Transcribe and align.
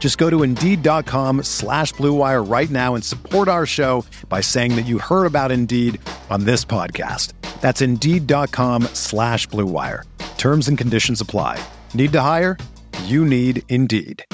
Just 0.00 0.18
go 0.18 0.28
to 0.28 0.42
Indeed.com 0.42 1.44
slash 1.44 1.92
BlueWire 1.94 2.50
right 2.50 2.70
now 2.70 2.96
and 2.96 3.04
support 3.04 3.46
our 3.46 3.66
show 3.66 4.04
by 4.28 4.40
saying 4.40 4.74
that 4.74 4.86
you 4.86 4.98
heard 4.98 5.26
about 5.26 5.52
Indeed 5.52 6.00
on 6.30 6.44
this 6.44 6.64
podcast. 6.64 7.34
That's 7.60 7.82
Indeed.com 7.82 8.84
slash 8.94 9.46
BlueWire. 9.48 10.04
Terms 10.38 10.68
and 10.68 10.76
conditions 10.76 11.20
apply. 11.20 11.62
Need 11.92 12.12
to 12.12 12.20
hire? 12.22 12.56
You 13.04 13.24
need 13.26 13.62
Indeed. 13.68 14.24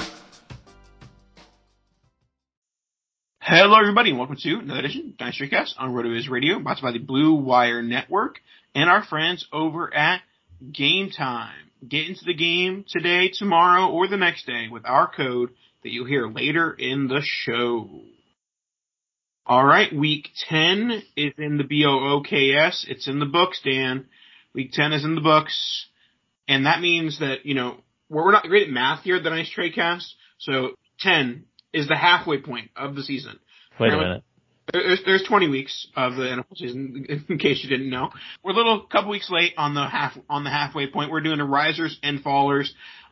Hello, 3.39 3.79
everybody, 3.79 4.09
and 4.09 4.19
welcome 4.19 4.35
to 4.35 4.59
another 4.59 4.79
edition 4.79 5.09
of 5.09 5.17
Dynasty 5.17 5.47
Cast 5.47 5.75
on 5.77 5.93
RotoViz 5.93 6.29
Radio, 6.29 6.59
brought 6.59 6.77
to 6.77 6.81
you 6.81 6.87
by 6.87 6.91
the 6.91 6.99
Blue 6.99 7.33
Wire 7.33 7.81
Network 7.81 8.39
and 8.75 8.89
our 8.89 9.03
friends 9.03 9.47
over 9.53 9.93
at 9.93 10.21
Game 10.71 11.11
Time. 11.11 11.55
Get 11.87 12.09
into 12.09 12.25
the 12.25 12.33
game 12.33 12.83
today, 12.87 13.29
tomorrow, 13.29 13.89
or 13.89 14.07
the 14.07 14.17
next 14.17 14.45
day 14.45 14.67
with 14.69 14.85
our 14.85 15.09
code 15.09 15.51
that 15.83 15.89
you'll 15.89 16.05
hear 16.05 16.27
later 16.27 16.71
in 16.71 17.07
the 17.07 17.21
show. 17.23 18.01
All 19.45 19.63
right, 19.63 19.93
week 19.95 20.29
10 20.49 21.03
is 21.15 21.33
in 21.37 21.57
the 21.57 21.63
BOOKS. 21.63 22.85
It's 22.89 23.07
in 23.07 23.19
the 23.19 23.25
books, 23.25 23.61
Dan. 23.63 24.07
Week 24.53 24.71
10 24.73 24.93
is 24.93 25.05
in 25.05 25.15
the 25.15 25.21
books. 25.21 25.87
And 26.47 26.65
that 26.65 26.81
means 26.81 27.19
that, 27.19 27.45
you 27.45 27.53
know, 27.53 27.77
we're 28.09 28.31
not 28.31 28.43
great 28.43 28.67
at 28.67 28.73
math 28.73 29.03
here 29.03 29.17
at 29.17 29.23
the 29.23 29.29
Nice 29.29 29.49
Trade 29.49 29.75
Cast. 29.75 30.15
So 30.39 30.71
10 30.99 31.45
is 31.73 31.87
the 31.87 31.95
halfway 31.95 32.39
point 32.39 32.71
of 32.75 32.95
the 32.95 33.03
season. 33.03 33.39
Wait 33.79 33.93
a 33.93 33.97
minute. 33.97 34.23
There's, 34.73 35.01
there's 35.05 35.23
20 35.23 35.47
weeks 35.47 35.87
of 35.95 36.15
the 36.15 36.23
NFL 36.23 36.57
season, 36.57 37.25
in 37.29 37.37
case 37.37 37.63
you 37.63 37.69
didn't 37.69 37.89
know. 37.89 38.09
We're 38.43 38.51
a 38.51 38.55
little 38.55 38.81
couple 38.81 39.11
weeks 39.11 39.29
late 39.31 39.53
on 39.57 39.73
the 39.75 39.85
half 39.85 40.17
on 40.29 40.43
the 40.43 40.49
halfway 40.49 40.87
point. 40.87 41.09
We're 41.09 41.21
doing 41.21 41.39
a 41.39 41.45
risers 41.45 41.97
and 42.03 42.23
fallers, 42.23 42.69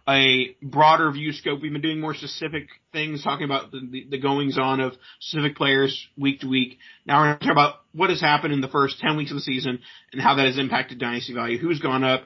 a 0.07 0.55
broader 0.61 1.11
view 1.11 1.31
scope. 1.31 1.61
We've 1.61 1.71
been 1.71 1.81
doing 1.81 1.99
more 1.99 2.13
specific 2.13 2.67
things, 2.91 3.23
talking 3.23 3.45
about 3.45 3.71
the, 3.71 3.79
the, 3.89 4.07
the 4.11 4.17
goings 4.19 4.57
on 4.57 4.79
of 4.79 4.93
specific 5.19 5.57
players 5.57 6.07
week 6.17 6.41
to 6.41 6.47
week. 6.47 6.77
Now 7.05 7.19
we're 7.19 7.25
going 7.25 7.39
to 7.39 7.45
talk 7.45 7.51
about 7.51 7.75
what 7.93 8.09
has 8.09 8.21
happened 8.21 8.53
in 8.53 8.61
the 8.61 8.67
first 8.67 8.99
10 8.99 9.17
weeks 9.17 9.31
of 9.31 9.35
the 9.35 9.41
season 9.41 9.79
and 10.13 10.21
how 10.21 10.35
that 10.35 10.45
has 10.45 10.57
impacted 10.59 10.99
dynasty 10.99 11.33
value. 11.33 11.57
Who's 11.57 11.79
gone 11.79 12.03
up, 12.03 12.23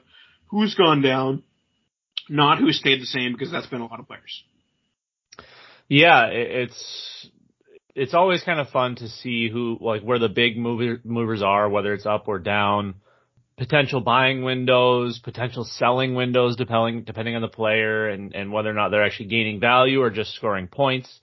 who's 0.47 0.75
gone 0.75 1.01
down, 1.01 1.43
not 2.27 2.59
who 2.59 2.71
stayed 2.71 3.01
the 3.01 3.05
same 3.05 3.33
because 3.33 3.51
that's 3.51 3.67
been 3.67 3.81
a 3.81 3.87
lot 3.87 3.99
of 3.99 4.07
players. 4.07 4.43
Yeah, 5.87 6.27
it's 6.27 7.27
it's 7.95 8.13
always 8.13 8.43
kind 8.43 8.59
of 8.59 8.69
fun 8.69 8.95
to 8.97 9.09
see 9.09 9.49
who 9.49 9.77
like 9.81 10.03
where 10.03 10.19
the 10.19 10.29
big 10.29 10.57
mover, 10.57 11.01
movers 11.03 11.41
are, 11.41 11.67
whether 11.67 11.93
it's 11.93 12.05
up 12.05 12.27
or 12.27 12.37
down, 12.37 12.95
potential 13.59 13.99
buying 13.99 14.43
windows, 14.43 15.19
potential 15.19 15.65
selling 15.65 16.15
windows, 16.15 16.55
depending 16.55 17.03
depending 17.03 17.35
on 17.35 17.41
the 17.41 17.49
player 17.49 18.09
and 18.09 18.33
and 18.33 18.51
whether 18.51 18.69
or 18.69 18.73
not 18.73 18.89
they're 18.89 19.05
actually 19.05 19.27
gaining 19.27 19.59
value 19.59 20.01
or 20.01 20.09
just 20.09 20.33
scoring 20.33 20.67
points. 20.67 21.19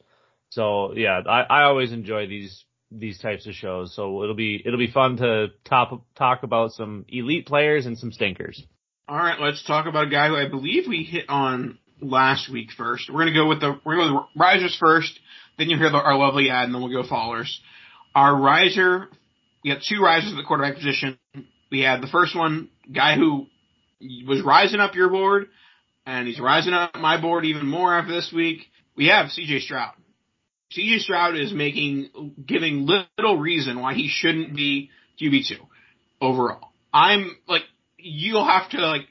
So 0.51 0.95
yeah, 0.95 1.23
I, 1.27 1.41
I 1.41 1.63
always 1.65 1.93
enjoy 1.93 2.29
these 2.29 2.65
these 2.93 3.19
types 3.19 3.47
of 3.47 3.55
shows. 3.55 3.95
So 3.97 4.23
it'll 4.23 4.37
be 4.37 4.63
it'll 4.65 4.79
be 4.79 4.91
fun 4.91 5.17
to 5.17 5.49
top 5.65 6.05
talk 6.15 6.43
about 6.43 6.73
some 6.73 7.07
elite 7.09 7.47
players 7.47 7.87
and 7.87 7.99
some 7.99 8.13
stinkers. 8.13 8.63
All 9.09 9.17
right, 9.17 9.41
let's 9.41 9.65
talk 9.65 9.87
about 9.87 10.09
a 10.09 10.11
guy 10.11 10.29
who 10.29 10.37
I 10.37 10.49
believe 10.49 10.85
we 10.89 11.05
hit 11.05 11.29
on 11.29 11.79
last 12.01 12.51
week 12.51 12.69
first. 12.77 13.11
We're 13.13 13.21
gonna 13.21 13.35
go 13.35 13.49
with 13.49 13.61
the 13.61 13.81
we're 13.85 13.97
gonna 13.97 14.11
go 14.11 14.15
with 14.17 14.27
risers 14.37 14.77
first. 14.79 15.19
Then 15.59 15.71
you 15.71 15.79
hear 15.79 15.91
the, 15.91 15.97
our 15.97 16.19
lovely 16.19 16.51
ad, 16.51 16.65
and 16.65 16.75
then 16.75 16.83
we'll 16.83 17.03
go 17.03 17.09
fallers. 17.09 17.51
Our 18.15 18.37
riser, 18.39 19.09
we 19.65 19.71
have 19.71 19.81
two 19.81 20.03
risers 20.03 20.33
at 20.33 20.37
the 20.37 20.43
quarterback 20.43 20.75
position. 20.75 21.19
We 21.71 21.81
had 21.81 22.01
the 22.01 22.07
first 22.07 22.37
one, 22.37 22.69
guy 22.93 23.17
who 23.17 23.47
was 24.27 24.43
rising 24.43 24.81
up 24.81 24.95
your 24.95 25.09
board, 25.09 25.49
and 26.05 26.29
he's 26.29 26.41
rising 26.41 26.73
up 26.73 26.95
my 26.97 27.21
board 27.21 27.45
even 27.45 27.67
more 27.67 27.95
after 27.95 28.13
this 28.13 28.33
week. 28.35 28.61
We 28.97 29.09
have 29.09 29.31
C.J. 29.31 29.61
Stroud. 29.61 29.95
C.J. 30.71 31.01
Stroud 31.01 31.37
is 31.37 31.53
making, 31.53 32.35
giving 32.45 32.87
little 32.87 33.37
reason 33.39 33.81
why 33.81 33.95
he 33.95 34.09
shouldn't 34.09 34.55
be 34.55 34.91
QB 35.21 35.49
two 35.49 35.67
overall. 36.21 36.73
I'm 36.93 37.37
like, 37.49 37.63
you'll 37.99 38.47
have 38.47 38.71
to 38.71 38.79
like 38.79 39.09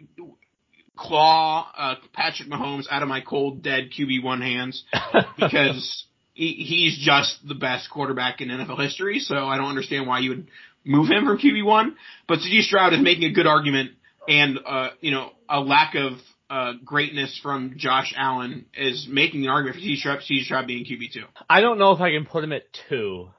claw 0.95 1.69
uh, 1.77 1.95
Patrick 2.13 2.49
Mahomes 2.49 2.85
out 2.89 3.03
of 3.03 3.09
my 3.09 3.21
cold 3.21 3.61
dead 3.61 3.89
QB 3.97 4.23
one 4.23 4.41
hands 4.41 4.83
because 5.37 6.05
he, 6.33 6.53
he's 6.53 6.97
just 6.97 7.37
the 7.47 7.55
best 7.55 7.89
quarterback 7.89 8.41
in 8.41 8.49
NFL 8.49 8.81
history. 8.81 9.19
So 9.19 9.47
I 9.47 9.57
don't 9.57 9.69
understand 9.69 10.07
why 10.07 10.19
you 10.19 10.29
would 10.29 10.47
move 10.85 11.09
him 11.09 11.25
from 11.25 11.37
QB 11.37 11.65
one. 11.65 11.95
But 12.27 12.39
C.J. 12.39 12.61
Stroud 12.61 12.93
is 12.93 13.01
making 13.01 13.25
a 13.25 13.33
good 13.33 13.47
argument, 13.47 13.91
and 14.27 14.59
uh, 14.65 14.89
you 15.01 15.11
know 15.11 15.31
a 15.49 15.59
lack 15.59 15.95
of 15.95 16.13
uh, 16.49 16.73
greatness 16.83 17.39
from 17.41 17.73
Josh 17.77 18.13
Allen 18.15 18.65
is 18.77 19.07
making 19.09 19.43
an 19.43 19.49
argument 19.49 19.75
for 19.75 19.81
C.J. 19.81 19.95
Stroud, 19.99 20.21
Stroud 20.21 20.67
being 20.67 20.85
QB 20.85 21.13
two. 21.13 21.25
I 21.49 21.61
don't 21.61 21.79
know 21.79 21.91
if 21.91 22.01
I 22.01 22.11
can 22.11 22.25
put 22.25 22.43
him 22.43 22.53
at 22.53 22.63
two, 22.89 23.29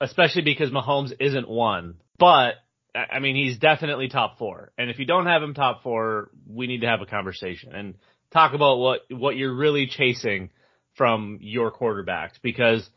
especially 0.00 0.42
because 0.42 0.70
Mahomes 0.70 1.12
isn't 1.20 1.48
one, 1.48 1.96
but. 2.18 2.54
I 2.96 3.18
mean, 3.18 3.34
he's 3.34 3.58
definitely 3.58 4.06
top 4.06 4.38
four. 4.38 4.70
And 4.78 4.88
if 4.88 5.00
you 5.00 5.04
don't 5.04 5.26
have 5.26 5.42
him 5.42 5.52
top 5.52 5.82
four, 5.82 6.30
we 6.46 6.68
need 6.68 6.82
to 6.82 6.86
have 6.86 7.00
a 7.00 7.06
conversation 7.06 7.74
and 7.74 7.96
talk 8.32 8.54
about 8.54 8.76
what, 8.76 9.00
what 9.10 9.36
you're 9.36 9.52
really 9.52 9.88
chasing 9.88 10.50
from 10.96 11.38
your 11.40 11.72
quarterbacks 11.72 12.34
because 12.42 12.88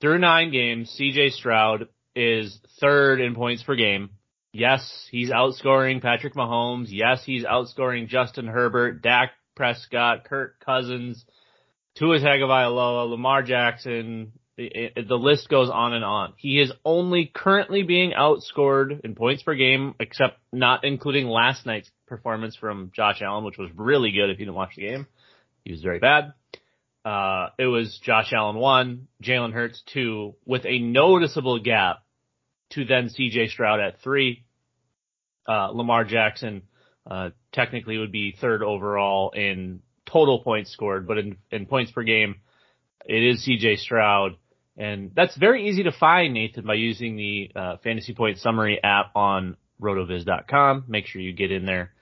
through 0.00 0.18
nine 0.18 0.50
games, 0.50 0.94
CJ 0.98 1.32
Stroud 1.32 1.88
is 2.14 2.58
third 2.80 3.20
in 3.20 3.34
points 3.34 3.62
per 3.62 3.76
game. 3.76 4.10
Yes, 4.52 5.08
he's 5.10 5.30
outscoring 5.30 6.02
Patrick 6.02 6.34
Mahomes. 6.34 6.88
Yes, 6.90 7.22
he's 7.24 7.44
outscoring 7.44 8.08
Justin 8.08 8.46
Herbert, 8.46 9.02
Dak 9.02 9.30
Prescott, 9.56 10.24
Kirk 10.24 10.60
Cousins, 10.64 11.24
Tua 11.96 12.18
Tagovailoa, 12.18 13.08
Lamar 13.08 13.42
Jackson, 13.42 14.32
it, 14.56 14.92
it, 14.96 15.08
the 15.08 15.16
list 15.16 15.48
goes 15.48 15.70
on 15.70 15.94
and 15.94 16.04
on. 16.04 16.34
He 16.36 16.60
is 16.60 16.72
only 16.84 17.30
currently 17.32 17.82
being 17.82 18.12
outscored 18.12 19.04
in 19.04 19.14
points 19.14 19.42
per 19.42 19.54
game, 19.54 19.94
except 19.98 20.38
not 20.52 20.84
including 20.84 21.26
last 21.26 21.64
night's 21.66 21.90
performance 22.06 22.56
from 22.56 22.92
Josh 22.94 23.22
Allen, 23.22 23.44
which 23.44 23.58
was 23.58 23.70
really 23.74 24.12
good 24.12 24.30
if 24.30 24.38
you 24.38 24.44
didn't 24.44 24.56
watch 24.56 24.76
the 24.76 24.82
game. 24.82 25.06
He 25.64 25.72
was 25.72 25.82
very 25.82 25.98
bad. 25.98 26.34
Uh, 27.04 27.48
it 27.58 27.66
was 27.66 27.98
Josh 28.04 28.32
Allen 28.32 28.56
one, 28.56 29.08
Jalen 29.22 29.52
Hurts 29.52 29.82
two, 29.92 30.34
with 30.44 30.64
a 30.66 30.78
noticeable 30.78 31.58
gap 31.58 32.01
to 32.72 32.84
then 32.84 33.08
CJ 33.08 33.50
Stroud 33.50 33.80
at 33.80 34.00
three. 34.00 34.44
Uh, 35.48 35.68
Lamar 35.68 36.04
Jackson, 36.04 36.62
uh, 37.10 37.30
technically 37.52 37.98
would 37.98 38.12
be 38.12 38.36
third 38.40 38.62
overall 38.62 39.30
in 39.30 39.80
total 40.06 40.42
points 40.42 40.70
scored, 40.70 41.06
but 41.06 41.18
in, 41.18 41.36
in 41.50 41.66
points 41.66 41.90
per 41.90 42.02
game, 42.02 42.36
it 43.04 43.22
is 43.22 43.46
CJ 43.46 43.78
Stroud. 43.78 44.36
And 44.76 45.10
that's 45.14 45.36
very 45.36 45.68
easy 45.68 45.82
to 45.82 45.92
find, 45.92 46.32
Nathan, 46.32 46.64
by 46.64 46.74
using 46.74 47.16
the 47.16 47.50
uh, 47.54 47.76
Fantasy 47.84 48.14
Point 48.14 48.38
Summary 48.38 48.82
app 48.82 49.16
on 49.16 49.56
rotoviz.com. 49.80 50.84
Make 50.88 51.06
sure 51.06 51.20
you 51.20 51.32
get 51.32 51.50
in 51.50 51.66
there 51.66 51.92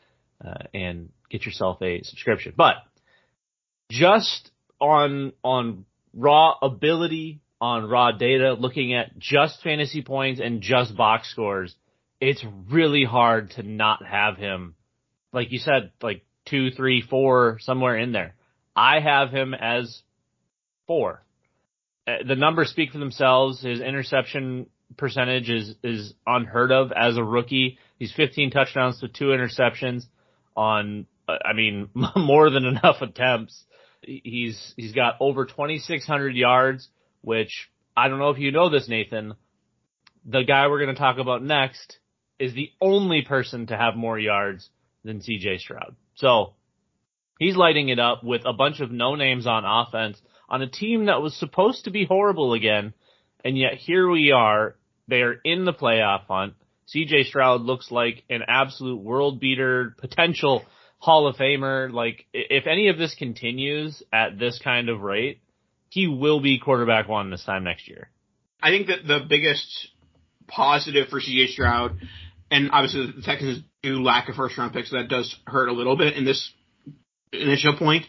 uh, 0.45 0.65
and 0.73 1.11
get 1.31 1.45
yourself 1.45 1.81
a 1.83 2.03
subscription. 2.03 2.55
But 2.57 2.77
just 3.91 4.51
on 4.81 5.33
on 5.43 5.85
raw 6.15 6.55
ability, 6.63 7.41
on 7.61 7.89
raw 7.89 8.13
data, 8.13 8.55
looking 8.55 8.95
at 8.95 9.19
just 9.19 9.63
fantasy 9.63 10.03
points 10.03 10.41
and 10.41 10.63
just 10.63 10.97
box 10.97 11.31
scores, 11.31 11.75
it's 12.21 12.45
really 12.71 13.05
hard 13.05 13.51
to 13.53 13.63
not 13.63 14.05
have 14.05 14.37
him. 14.37 14.75
Like 15.33 15.53
you 15.53 15.59
said, 15.59 15.93
like 16.03 16.25
two, 16.47 16.71
three, 16.71 17.03
four, 17.03 17.59
somewhere 17.61 17.97
in 17.97 18.13
there. 18.13 18.35
I 18.75 19.01
have 19.01 19.31
him 19.31 19.55
as 19.55 20.03
four. 20.87 21.23
Uh, 22.07 22.27
the 22.27 22.37
numbers 22.37 22.71
speak 22.71 22.93
for 22.93 22.99
themselves. 22.99 23.63
His 23.63 23.81
interception 23.81 24.67
percentage 24.97 25.49
is 25.51 25.75
is 25.85 26.15
unheard 26.27 26.73
of 26.73 26.93
as 26.93 27.17
a 27.17 27.25
rookie. 27.25 27.79
He's 27.99 28.13
15 28.13 28.51
touchdowns 28.51 29.01
to 29.01 29.09
two 29.09 29.27
interceptions 29.27 30.05
on, 30.57 31.07
uh, 31.29 31.37
I 31.45 31.53
mean, 31.53 31.91
more 32.17 32.51
than 32.51 32.65
enough 32.65 33.03
attempts. 33.03 33.65
He's, 34.03 34.73
he's 34.77 34.93
got 34.93 35.17
over 35.21 35.45
2,600 35.45 36.35
yards, 36.35 36.89
which 37.23 37.71
I 37.97 38.09
don't 38.09 38.19
know 38.19 38.31
if 38.31 38.39
you 38.39 38.53
know 38.53 38.71
this, 38.71 38.89
Nathan. 38.89 39.35
The 40.25 40.43
guy 40.43 40.69
we're 40.69 40.83
going 40.83 40.95
to 40.95 41.01
talk 41.01 41.19
about 41.19 41.43
next 41.43 41.99
is 42.39 42.55
the 42.55 42.71
only 42.81 43.23
person 43.23 43.67
to 43.67 43.77
have 43.77 43.97
more 43.97 44.19
yards 44.19 44.69
than 45.05 45.21
CJ 45.21 45.59
Stroud. 45.61 45.97
So 46.15 46.55
he's 47.39 47.57
lighting 47.57 47.89
it 47.89 47.99
up 47.99 48.23
with 48.23 48.43
a 48.45 48.53
bunch 48.53 48.81
of 48.81 48.91
no 48.91 49.15
names 49.15 49.47
on 49.47 49.65
offense 49.65 50.21
on 50.49 50.63
a 50.63 50.69
team 50.69 51.07
that 51.07 51.23
was 51.23 51.35
supposed 51.39 51.85
to 51.85 51.91
be 51.91 52.05
horrible 52.05 52.55
again. 52.55 52.93
And 53.45 53.57
yet 53.57 53.75
here 53.75 54.09
we 54.09 54.33
are. 54.33 54.77
They 55.09 55.23
are 55.23 55.41
in 55.45 55.65
the 55.65 55.73
playoff 55.73 56.27
hunt. 56.29 56.55
CJ 56.95 57.27
Stroud 57.27 57.63
looks 57.63 57.91
like 57.91 58.25
an 58.29 58.43
absolute 58.47 59.01
world 59.01 59.41
beater, 59.41 59.95
potential 59.99 60.65
Hall 60.99 61.27
of 61.27 61.37
Famer. 61.37 61.93
Like, 61.93 62.27
if 62.33 62.67
any 62.67 62.89
of 62.89 62.99
this 62.99 63.15
continues 63.15 64.03
at 64.13 64.39
this 64.39 64.61
kind 64.63 64.89
of 64.89 65.01
rate, 65.01 65.41
he 65.91 66.07
will 66.07 66.41
be 66.41 66.59
quarterback 66.59 67.09
one 67.09 67.31
this 67.31 67.45
time 67.45 67.65
next 67.65 67.89
year. 67.89 68.09
I 68.63 68.71
think 68.71 68.87
that 68.87 69.07
the 69.07 69.21
biggest 69.29 69.89
positive 70.47 71.09
for 71.09 71.21
CJ 71.21 71.49
Stroud, 71.49 71.99
and 72.51 72.71
obviously 72.73 73.13
the 73.15 73.23
Texans 73.23 73.63
do 73.83 74.03
lack 74.03 74.29
a 74.29 74.33
first 74.33 74.57
round 74.57 74.73
pick, 74.73 74.87
so 74.87 74.97
that 74.97 75.09
does 75.09 75.35
hurt 75.47 75.69
a 75.69 75.73
little 75.73 75.97
bit 75.97 76.17
in 76.17 76.25
this 76.25 76.53
initial 77.33 77.77
point, 77.77 78.05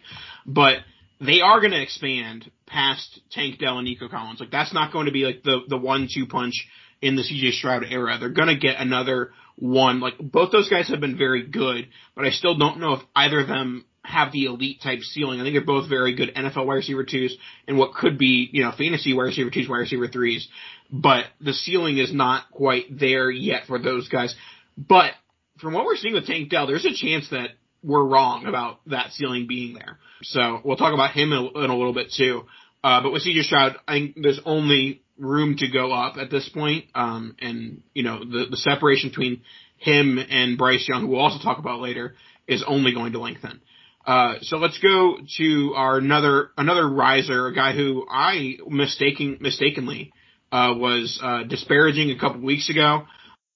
but 0.46 0.78
they 1.20 1.42
are 1.42 1.60
going 1.60 1.72
to 1.72 1.82
expand 1.82 2.50
past 2.66 3.20
Tank 3.32 3.60
Dell 3.60 3.78
and 3.78 3.86
Nico 3.86 4.10
Collins. 4.10 4.40
Like 4.40 4.52
that's 4.52 4.74
not 4.74 4.92
going 4.92 5.06
to 5.06 5.12
be 5.12 5.26
like 5.26 5.44
the 5.44 5.60
the 5.68 5.78
one 5.78 6.08
two 6.14 6.26
punch 6.26 6.68
in 7.02 7.16
the 7.16 7.22
CJ 7.22 7.54
Stroud 7.54 7.84
era. 7.90 8.18
They're 8.20 8.30
going 8.30 8.48
to 8.48 8.58
get 8.58 8.80
another 8.80 9.32
one. 9.56 10.00
Like 10.00 10.18
both 10.20 10.52
those 10.52 10.70
guys 10.70 10.90
have 10.90 11.00
been 11.00 11.18
very 11.18 11.48
good, 11.48 11.88
but 12.16 12.26
I 12.26 12.32
still 12.32 12.58
don't 12.58 12.80
know 12.80 12.94
if 12.94 13.02
either 13.16 13.42
of 13.42 13.48
them 13.48 13.86
have 14.04 14.32
the 14.32 14.46
elite 14.46 14.82
type 14.82 15.02
ceiling. 15.02 15.40
I 15.40 15.44
think 15.44 15.54
they're 15.54 15.66
both 15.66 15.90
very 15.90 16.16
good 16.16 16.34
NFL 16.36 16.66
wide 16.66 16.76
receiver 16.76 17.04
twos 17.04 17.38
and 17.68 17.78
what 17.78 17.94
could 17.94 18.18
be, 18.18 18.50
you 18.52 18.64
know, 18.64 18.72
fantasy 18.76 19.14
wide 19.14 19.26
receiver 19.26 19.52
twos, 19.52 19.70
wide 19.70 19.78
receiver 19.78 20.08
threes. 20.08 20.48
But 20.92 21.26
the 21.40 21.54
ceiling 21.54 21.98
is 21.98 22.14
not 22.14 22.50
quite 22.52 23.00
there 23.00 23.30
yet 23.30 23.64
for 23.68 23.80
those 23.80 24.10
guys. 24.10 24.36
But 24.78 25.12
from 25.60 25.74
what 25.74 25.86
we're 25.86 25.96
seeing 25.96 26.16
with 26.16 26.26
Tank 26.26 26.50
Dell, 26.50 26.68
there's 26.68 26.86
a 26.86 26.94
chance 26.94 27.30
that 27.30 27.52
we're 27.84 28.06
wrong 28.06 28.46
about 28.46 28.80
that 28.88 29.12
ceiling 29.12 29.48
being 29.48 29.76
there. 29.76 30.00
So 30.24 30.62
we'll 30.64 30.78
talk 30.78 30.94
about 30.94 31.12
him 31.12 31.32
in 31.32 31.38
a, 31.38 31.64
in 31.64 31.70
a 31.70 31.78
little 31.78 31.94
bit 31.94 32.12
too. 32.16 32.44
Uh, 32.84 33.02
but 33.02 33.12
with 33.12 33.24
CJ 33.24 33.44
Stroud, 33.44 33.76
I 33.88 33.94
think 33.94 34.18
there's 34.22 34.42
only 34.46 35.04
room 35.18 35.56
to 35.58 35.70
go 35.70 35.92
up 35.92 36.18
at 36.18 36.32
this 36.32 36.50
point. 36.50 36.86
Um, 36.96 37.36
and 37.40 37.84
you 37.94 38.04
know, 38.04 38.20
the, 38.20 38.48
the 38.50 38.58
separation 38.58 39.10
between 39.10 39.42
him 39.78 40.18
and 40.18 40.58
Bryce 40.58 40.88
Young, 40.88 41.02
who 41.02 41.08
we'll 41.10 41.22
also 41.22 41.42
talk 41.44 41.60
about 41.60 41.80
later, 41.80 42.16
is 42.48 42.64
only 42.66 42.94
going 42.94 43.14
to 43.14 43.20
lengthen. 43.20 43.62
Uh, 44.06 44.36
so 44.42 44.58
let's 44.58 44.80
go 44.80 45.18
to 45.38 45.74
our 45.76 45.98
another 45.98 46.50
another 46.58 46.88
riser, 46.88 47.48
a 47.48 47.54
guy 47.54 47.74
who 47.74 48.06
I 48.10 48.58
mistaking 48.68 49.38
mistakenly 49.40 50.12
uh, 50.52 50.74
was 50.76 51.20
uh, 51.22 51.44
disparaging 51.44 52.10
a 52.12 52.20
couple 52.20 52.42
weeks 52.42 52.70
ago, 52.70 53.04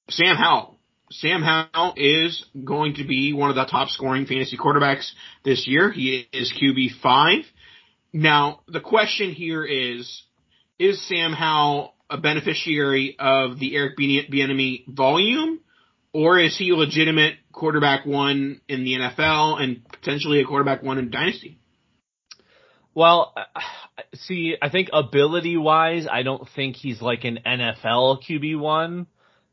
Sam 0.10 0.36
Howell. 0.36 0.78
Sam 1.12 1.42
Howell 1.42 1.94
is 1.98 2.46
going 2.64 2.96
to 2.96 3.06
be 3.06 3.34
one 3.34 3.50
of 3.50 3.56
the 3.56 3.66
top 3.66 3.90
scoring 3.90 4.26
fantasy 4.26 4.58
quarterbacks 4.58 5.12
this 5.44 5.68
year. 5.68 5.92
He 5.92 6.28
is 6.32 6.54
QB 6.54 7.00
five. 7.02 7.44
Now, 8.14 8.62
the 8.68 8.80
question 8.80 9.32
here 9.32 9.66
is, 9.66 10.24
is 10.80 11.06
Sam 11.08 11.34
Howell 11.34 11.96
a 12.10 12.18
beneficiary 12.18 13.16
of 13.20 13.60
the 13.60 13.76
Eric 13.76 13.98
Bieniemy 13.98 14.86
volume, 14.88 15.60
or 16.16 16.40
is 16.40 16.58
he 16.58 16.70
a 16.70 16.76
legitimate 16.76 17.36
quarterback 17.52 18.06
one 18.06 18.62
in 18.70 18.86
the 18.86 18.94
NFL 18.94 19.62
and 19.62 19.82
potentially 19.90 20.40
a 20.40 20.46
quarterback 20.46 20.82
one 20.82 20.98
in 20.98 21.10
Dynasty? 21.10 21.60
Well, 22.94 23.36
see, 24.14 24.56
I 24.62 24.70
think 24.70 24.90
ability 24.94 25.58
wise, 25.58 26.08
I 26.10 26.24
don't 26.24 26.48
think 26.56 26.78
he's 26.78 27.02
like 27.02 27.26
an 27.26 27.40
NFL 27.46 28.20
QB 28.24 28.58
one 28.58 29.08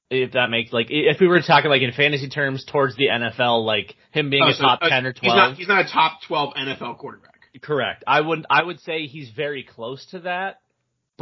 if 0.09 0.33
that 0.33 0.51
makes 0.51 0.73
like 0.73 0.87
if 0.91 1.21
we 1.21 1.27
were 1.27 1.41
talking 1.41 1.69
like 1.69 1.83
in 1.83 1.91
fantasy 1.93 2.29
terms 2.29 2.65
towards 2.65 2.95
the 2.97 3.07
NFL, 3.07 3.65
like 3.65 3.97
him 4.13 4.31
being 4.31 4.45
oh, 4.45 4.51
a 4.51 4.55
so, 4.55 4.63
top 4.63 4.79
uh, 4.83 4.89
ten 4.89 5.05
or 5.05 5.13
twelve. 5.13 5.23
He's 5.23 5.35
not, 5.35 5.57
he's 5.57 5.69
not 5.69 5.87
a 5.87 5.89
top 5.93 6.21
twelve 6.29 6.55
NFL 6.55 6.99
quarterback. 6.99 7.41
Correct. 7.61 8.05
I 8.07 8.21
would 8.21 8.47
I 8.49 8.63
would 8.63 8.79
say 8.81 9.07
he's 9.07 9.31
very 9.31 9.65
close 9.65 10.07
to 10.13 10.21
that, 10.21 10.61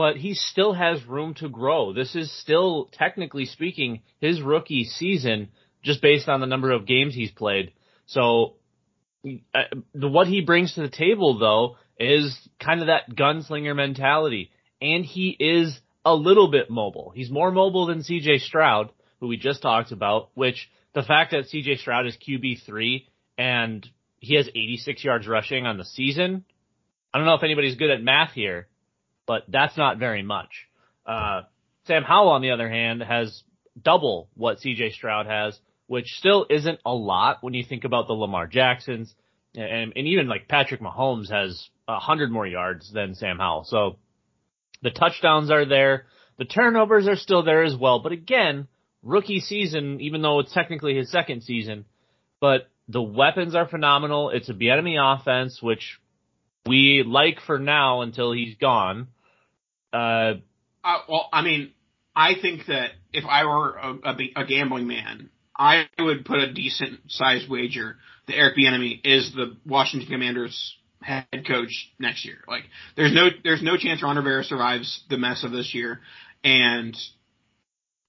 but 0.00 0.16
he 0.16 0.32
still 0.32 0.72
has 0.72 1.04
room 1.04 1.34
to 1.34 1.46
grow. 1.50 1.92
This 1.92 2.14
is 2.14 2.32
still 2.40 2.88
technically 2.90 3.44
speaking 3.44 4.00
his 4.18 4.40
rookie 4.40 4.84
season, 4.84 5.50
just 5.82 6.00
based 6.00 6.26
on 6.26 6.40
the 6.40 6.46
number 6.46 6.70
of 6.70 6.86
games 6.86 7.14
he's 7.14 7.30
played. 7.30 7.74
So, 8.06 8.54
uh, 9.54 9.64
what 9.92 10.26
he 10.26 10.40
brings 10.40 10.72
to 10.72 10.80
the 10.80 10.88
table 10.88 11.38
though 11.38 11.76
is 11.98 12.34
kind 12.58 12.80
of 12.80 12.86
that 12.86 13.14
gunslinger 13.14 13.76
mentality, 13.76 14.50
and 14.80 15.04
he 15.04 15.36
is 15.38 15.78
a 16.06 16.14
little 16.14 16.50
bit 16.50 16.70
mobile. 16.70 17.12
He's 17.14 17.30
more 17.30 17.50
mobile 17.50 17.84
than 17.84 17.98
CJ 17.98 18.40
Stroud, 18.40 18.92
who 19.20 19.26
we 19.26 19.36
just 19.36 19.60
talked 19.60 19.92
about, 19.92 20.30
which 20.32 20.70
the 20.94 21.02
fact 21.02 21.32
that 21.32 21.50
CJ 21.52 21.76
Stroud 21.76 22.06
is 22.06 22.16
QB3 22.16 23.04
and 23.36 23.86
he 24.18 24.36
has 24.36 24.48
86 24.48 25.04
yards 25.04 25.28
rushing 25.28 25.66
on 25.66 25.76
the 25.76 25.84
season. 25.84 26.46
I 27.12 27.18
don't 27.18 27.26
know 27.26 27.34
if 27.34 27.42
anybody's 27.42 27.76
good 27.76 27.90
at 27.90 28.02
math 28.02 28.32
here, 28.32 28.66
but 29.30 29.44
that's 29.46 29.76
not 29.76 29.98
very 29.98 30.24
much. 30.24 30.66
Uh, 31.06 31.42
Sam 31.84 32.02
Howell, 32.02 32.30
on 32.30 32.42
the 32.42 32.50
other 32.50 32.68
hand, 32.68 33.00
has 33.00 33.44
double 33.80 34.28
what 34.34 34.58
CJ 34.58 34.94
Stroud 34.94 35.26
has, 35.26 35.56
which 35.86 36.08
still 36.18 36.46
isn't 36.50 36.80
a 36.84 36.92
lot 36.92 37.38
when 37.40 37.54
you 37.54 37.62
think 37.62 37.84
about 37.84 38.08
the 38.08 38.12
Lamar 38.12 38.48
Jacksons. 38.48 39.14
And, 39.54 39.92
and 39.94 40.08
even 40.08 40.26
like 40.26 40.48
Patrick 40.48 40.80
Mahomes 40.80 41.30
has 41.30 41.68
a 41.86 42.00
hundred 42.00 42.32
more 42.32 42.44
yards 42.44 42.92
than 42.92 43.14
Sam 43.14 43.38
Howell. 43.38 43.66
So 43.68 43.98
the 44.82 44.90
touchdowns 44.90 45.48
are 45.52 45.64
there. 45.64 46.06
The 46.38 46.44
turnovers 46.44 47.06
are 47.06 47.14
still 47.14 47.44
there 47.44 47.62
as 47.62 47.76
well. 47.76 48.00
But 48.00 48.10
again, 48.10 48.66
rookie 49.00 49.38
season, 49.38 50.00
even 50.00 50.22
though 50.22 50.40
it's 50.40 50.52
technically 50.52 50.96
his 50.96 51.08
second 51.08 51.44
season, 51.44 51.84
but 52.40 52.68
the 52.88 53.00
weapons 53.00 53.54
are 53.54 53.68
phenomenal. 53.68 54.30
It's 54.30 54.48
a 54.48 54.54
Bieniemy 54.54 54.96
offense, 54.98 55.62
which 55.62 56.00
we 56.66 57.04
like 57.06 57.38
for 57.46 57.60
now 57.60 58.00
until 58.00 58.32
he's 58.32 58.56
gone. 58.56 59.06
Uh, 59.92 60.34
uh, 60.84 60.98
well, 61.08 61.28
I 61.32 61.42
mean, 61.42 61.72
I 62.14 62.34
think 62.40 62.66
that 62.66 62.90
if 63.12 63.24
I 63.24 63.44
were 63.44 63.76
a, 63.76 63.94
a, 64.04 64.42
a 64.42 64.46
gambling 64.46 64.86
man, 64.86 65.30
I 65.56 65.88
would 65.98 66.24
put 66.24 66.38
a 66.38 66.52
decent 66.52 67.00
sized 67.08 67.48
wager 67.48 67.96
that 68.26 68.36
Eric 68.36 68.56
Bieniemy 68.56 69.00
is 69.04 69.32
the 69.34 69.56
Washington 69.66 70.08
Commanders 70.08 70.76
head 71.02 71.26
coach 71.46 71.92
next 71.98 72.24
year. 72.24 72.38
Like 72.48 72.64
there's 72.96 73.12
no 73.12 73.28
there's 73.44 73.62
no 73.62 73.76
chance 73.76 74.02
Ron 74.02 74.16
Rivera 74.16 74.44
survives 74.44 75.04
the 75.10 75.18
mess 75.18 75.44
of 75.44 75.52
this 75.52 75.74
year, 75.74 76.00
and 76.44 76.96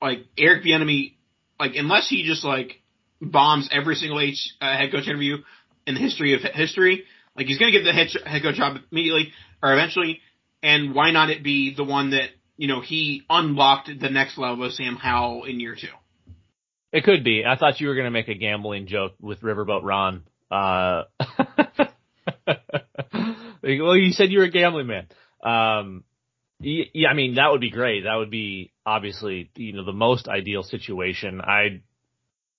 like 0.02 0.26
Eric 0.38 0.64
Bieniemy, 0.64 1.16
like 1.60 1.74
unless 1.76 2.10
he 2.10 2.24
just 2.24 2.44
like 2.44 2.82
bombs 3.22 3.70
every 3.72 3.96
single 3.96 4.20
H, 4.20 4.54
uh, 4.62 4.78
head 4.78 4.92
coach 4.92 5.08
interview 5.08 5.38
in 5.86 5.96
the 5.96 6.02
history 6.02 6.34
of 6.34 6.42
history, 6.42 7.04
like 7.36 7.48
he's 7.48 7.58
gonna 7.58 7.72
get 7.72 7.84
the 7.84 7.94
head, 7.94 8.08
head 8.26 8.42
coach 8.42 8.56
job 8.56 8.78
immediately 8.92 9.32
or 9.62 9.74
eventually, 9.74 10.20
and 10.64 10.94
why 10.94 11.12
not 11.12 11.30
it 11.30 11.44
be 11.44 11.74
the 11.74 11.84
one 11.84 12.12
that 12.12 12.30
you 12.58 12.68
know 12.68 12.82
he 12.82 13.24
unlocked 13.30 13.90
the 14.00 14.10
next 14.10 14.38
level 14.38 14.66
of 14.66 14.74
Sam 14.74 14.96
Howell 14.96 15.46
in 15.46 15.60
year 15.60 15.76
two. 15.76 15.88
It 16.92 17.04
could 17.04 17.24
be. 17.24 17.44
I 17.46 17.56
thought 17.56 17.80
you 17.80 17.88
were 17.88 17.96
going 17.96 18.06
to 18.06 18.12
make 18.12 18.28
a 18.28 18.34
gambling 18.36 18.88
joke 18.88 19.14
with 19.22 19.42
Riverboat 19.42 19.84
Ron. 19.84 20.24
Uh, 20.52 21.04
well, 23.64 23.96
you 23.96 24.12
said 24.12 24.30
you 24.30 24.40
were 24.40 24.46
a 24.46 24.52
gambling 24.52 24.88
man. 24.88 25.08
Um, 25.42 26.04
yeah, 26.60 27.10
I 27.10 27.14
mean, 27.14 27.36
that 27.36 27.50
would 27.52 27.62
be 27.62 27.72
great. 27.72 28.04
That 28.04 28.16
would 28.16 28.30
be 28.30 28.74
obviously, 28.86 29.50
you 29.56 29.74
know, 29.74 29.86
the 29.86 29.94
most 29.94 30.28
ideal 30.28 30.64
situation. 30.64 31.42
I, 31.42 31.82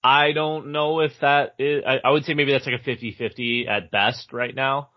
I 0.02 0.32
don't 0.32 0.72
know 0.72 1.00
if 1.00 1.12
that 1.20 1.54
is, 1.58 1.84
I, 1.86 2.00
I 2.02 2.10
would 2.10 2.24
say 2.24 2.34
maybe 2.34 2.52
that's 2.52 2.66
like 2.66 2.80
a 2.80 2.88
50-50 2.88 3.68
at 3.68 3.90
best 3.90 4.32
right 4.32 4.54
now. 4.54 4.88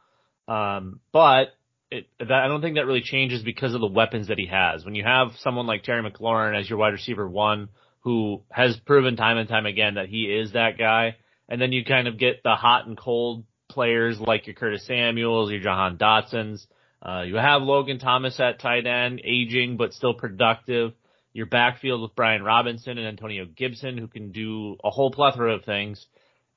Um, 0.47 1.01
but 1.11 1.49
it, 1.91 2.07
that, 2.19 2.31
I 2.31 2.47
don't 2.47 2.61
think 2.61 2.75
that 2.75 2.85
really 2.85 3.01
changes 3.01 3.43
because 3.43 3.73
of 3.73 3.81
the 3.81 3.87
weapons 3.87 4.27
that 4.27 4.37
he 4.37 4.47
has. 4.47 4.83
When 4.83 4.95
you 4.95 5.03
have 5.03 5.29
someone 5.39 5.67
like 5.67 5.83
Terry 5.83 6.09
McLaurin 6.09 6.59
as 6.59 6.69
your 6.69 6.79
wide 6.79 6.93
receiver 6.93 7.27
one, 7.27 7.69
who 8.01 8.43
has 8.51 8.77
proven 8.85 9.15
time 9.15 9.37
and 9.37 9.49
time 9.49 9.65
again 9.65 9.95
that 9.95 10.09
he 10.09 10.23
is 10.25 10.53
that 10.53 10.77
guy, 10.77 11.15
and 11.49 11.61
then 11.61 11.71
you 11.71 11.83
kind 11.83 12.07
of 12.07 12.17
get 12.17 12.43
the 12.43 12.55
hot 12.55 12.87
and 12.87 12.97
cold 12.97 13.45
players 13.69 14.19
like 14.19 14.47
your 14.47 14.55
Curtis 14.55 14.85
Samuels, 14.85 15.51
your 15.51 15.59
Jahan 15.59 15.97
Dotsons. 15.97 16.65
Uh, 17.01 17.23
you 17.23 17.35
have 17.35 17.61
Logan 17.61 17.99
Thomas 17.99 18.39
at 18.39 18.59
tight 18.59 18.85
end, 18.87 19.21
aging 19.23 19.77
but 19.77 19.93
still 19.93 20.13
productive. 20.13 20.93
Your 21.33 21.45
backfield 21.45 22.01
with 22.01 22.15
Brian 22.15 22.43
Robinson 22.43 22.97
and 22.97 23.07
Antonio 23.07 23.45
Gibson, 23.45 23.97
who 23.97 24.07
can 24.07 24.31
do 24.31 24.77
a 24.83 24.89
whole 24.89 25.11
plethora 25.11 25.55
of 25.55 25.65
things. 25.65 26.05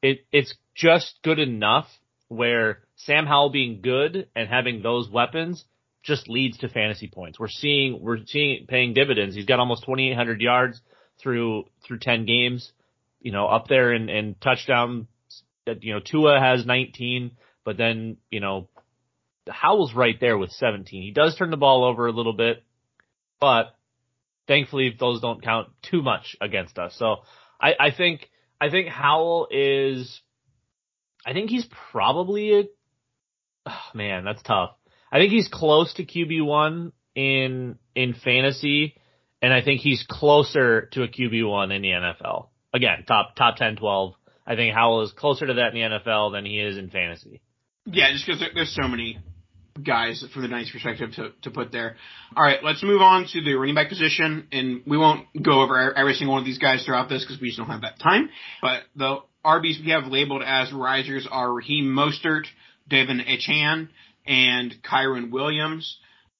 It, 0.00 0.20
it's 0.30 0.54
just 0.74 1.18
good 1.24 1.38
enough 1.38 1.86
where 2.28 2.80
Sam 2.96 3.26
Howell 3.26 3.50
being 3.50 3.80
good 3.82 4.28
and 4.36 4.48
having 4.48 4.82
those 4.82 5.08
weapons 5.10 5.64
just 6.02 6.28
leads 6.28 6.58
to 6.58 6.68
fantasy 6.68 7.08
points. 7.08 7.38
We're 7.38 7.48
seeing, 7.48 8.00
we're 8.00 8.24
seeing 8.26 8.66
paying 8.66 8.94
dividends. 8.94 9.34
He's 9.34 9.46
got 9.46 9.58
almost 9.58 9.84
2,800 9.84 10.40
yards 10.40 10.80
through, 11.20 11.64
through 11.86 11.98
10 11.98 12.24
games. 12.24 12.72
you 13.20 13.32
know, 13.32 13.46
up 13.46 13.68
there 13.68 13.92
in, 13.92 14.08
in 14.08 14.34
touchdown. 14.40 15.08
You 15.66 15.94
know, 15.94 16.00
Tua 16.00 16.40
has 16.40 16.64
19, 16.64 17.32
but 17.64 17.76
then, 17.76 18.16
you 18.30 18.40
know, 18.40 18.68
Howell's 19.48 19.94
right 19.94 20.18
there 20.20 20.38
with 20.38 20.50
17. 20.50 21.02
He 21.02 21.10
does 21.10 21.36
turn 21.36 21.50
the 21.50 21.56
ball 21.56 21.84
over 21.84 22.06
a 22.06 22.12
little 22.12 22.32
bit, 22.32 22.62
but 23.40 23.76
thankfully 24.46 24.94
those 24.98 25.20
don't 25.20 25.42
count 25.42 25.68
too 25.82 26.02
much 26.02 26.36
against 26.40 26.78
us. 26.78 26.94
So 26.98 27.16
I, 27.60 27.74
I 27.78 27.90
think, 27.90 28.30
I 28.60 28.70
think 28.70 28.88
Howell 28.88 29.48
is, 29.50 30.20
I 31.26 31.32
think 31.32 31.50
he's 31.50 31.66
probably 31.92 32.60
a, 32.60 32.64
oh 33.66 33.80
man, 33.94 34.24
that's 34.24 34.42
tough. 34.42 34.70
I 35.10 35.18
think 35.18 35.32
he's 35.32 35.48
close 35.48 35.92
to 35.94 36.04
QB1 36.04 36.92
in, 37.14 37.78
in 37.94 38.14
fantasy, 38.14 38.94
and 39.40 39.52
I 39.52 39.62
think 39.62 39.80
he's 39.80 40.04
closer 40.08 40.88
to 40.92 41.02
a 41.02 41.08
QB1 41.08 41.74
in 41.74 41.82
the 41.82 41.88
NFL. 41.88 42.48
Again, 42.74 43.04
top, 43.06 43.34
top 43.36 43.56
10, 43.56 43.76
12. 43.76 44.14
I 44.46 44.56
think 44.56 44.74
Howell 44.74 45.02
is 45.02 45.12
closer 45.12 45.46
to 45.46 45.54
that 45.54 45.74
in 45.74 45.90
the 45.90 45.98
NFL 45.98 46.32
than 46.32 46.44
he 46.44 46.58
is 46.58 46.78
in 46.78 46.90
fantasy. 46.90 47.42
Yeah, 47.86 48.12
just 48.12 48.26
because 48.26 48.42
there's 48.54 48.74
so 48.74 48.86
many 48.86 49.18
guys 49.82 50.24
from 50.32 50.42
the 50.42 50.48
Knights 50.48 50.70
perspective 50.70 51.12
to, 51.16 51.30
to 51.42 51.50
put 51.50 51.72
there. 51.72 51.96
All 52.36 52.42
right, 52.42 52.62
let's 52.62 52.82
move 52.82 53.00
on 53.00 53.26
to 53.32 53.42
the 53.42 53.54
running 53.54 53.74
back 53.74 53.88
position, 53.88 54.48
and 54.52 54.82
we 54.86 54.98
won't 54.98 55.26
go 55.40 55.62
over 55.62 55.94
every 55.94 56.14
single 56.14 56.34
one 56.34 56.42
of 56.42 56.46
these 56.46 56.58
guys 56.58 56.84
throughout 56.84 57.08
this 57.08 57.24
because 57.24 57.40
we 57.40 57.48
just 57.48 57.58
don't 57.58 57.68
have 57.68 57.82
that 57.82 57.98
time. 57.98 58.28
But 58.60 58.82
the 58.96 59.18
RBs 59.48 59.82
we 59.82 59.92
have 59.92 60.06
labeled 60.06 60.42
as 60.44 60.70
risers 60.72 61.26
are 61.30 61.50
Raheem 61.50 61.86
Mostert, 61.86 62.44
De'Von 62.90 63.26
Achane, 63.26 63.88
and 64.26 64.74
Kyren 64.82 65.30
Williams. 65.30 65.98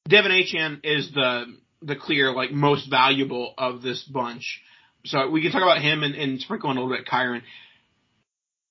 De'Von 0.08 0.30
Achane 0.30 0.80
is 0.84 1.10
the 1.12 1.46
the 1.80 1.96
clear 1.96 2.32
like 2.32 2.50
most 2.50 2.90
valuable 2.90 3.54
of 3.56 3.80
this 3.80 4.02
bunch. 4.02 4.60
So 5.06 5.30
we 5.30 5.42
can 5.42 5.52
talk 5.52 5.62
about 5.62 5.80
him 5.80 6.02
and, 6.02 6.14
and 6.14 6.40
sprinkle 6.40 6.70
in 6.70 6.76
a 6.76 6.80
little 6.82 6.94
bit 6.94 7.06
Kyren. 7.06 7.42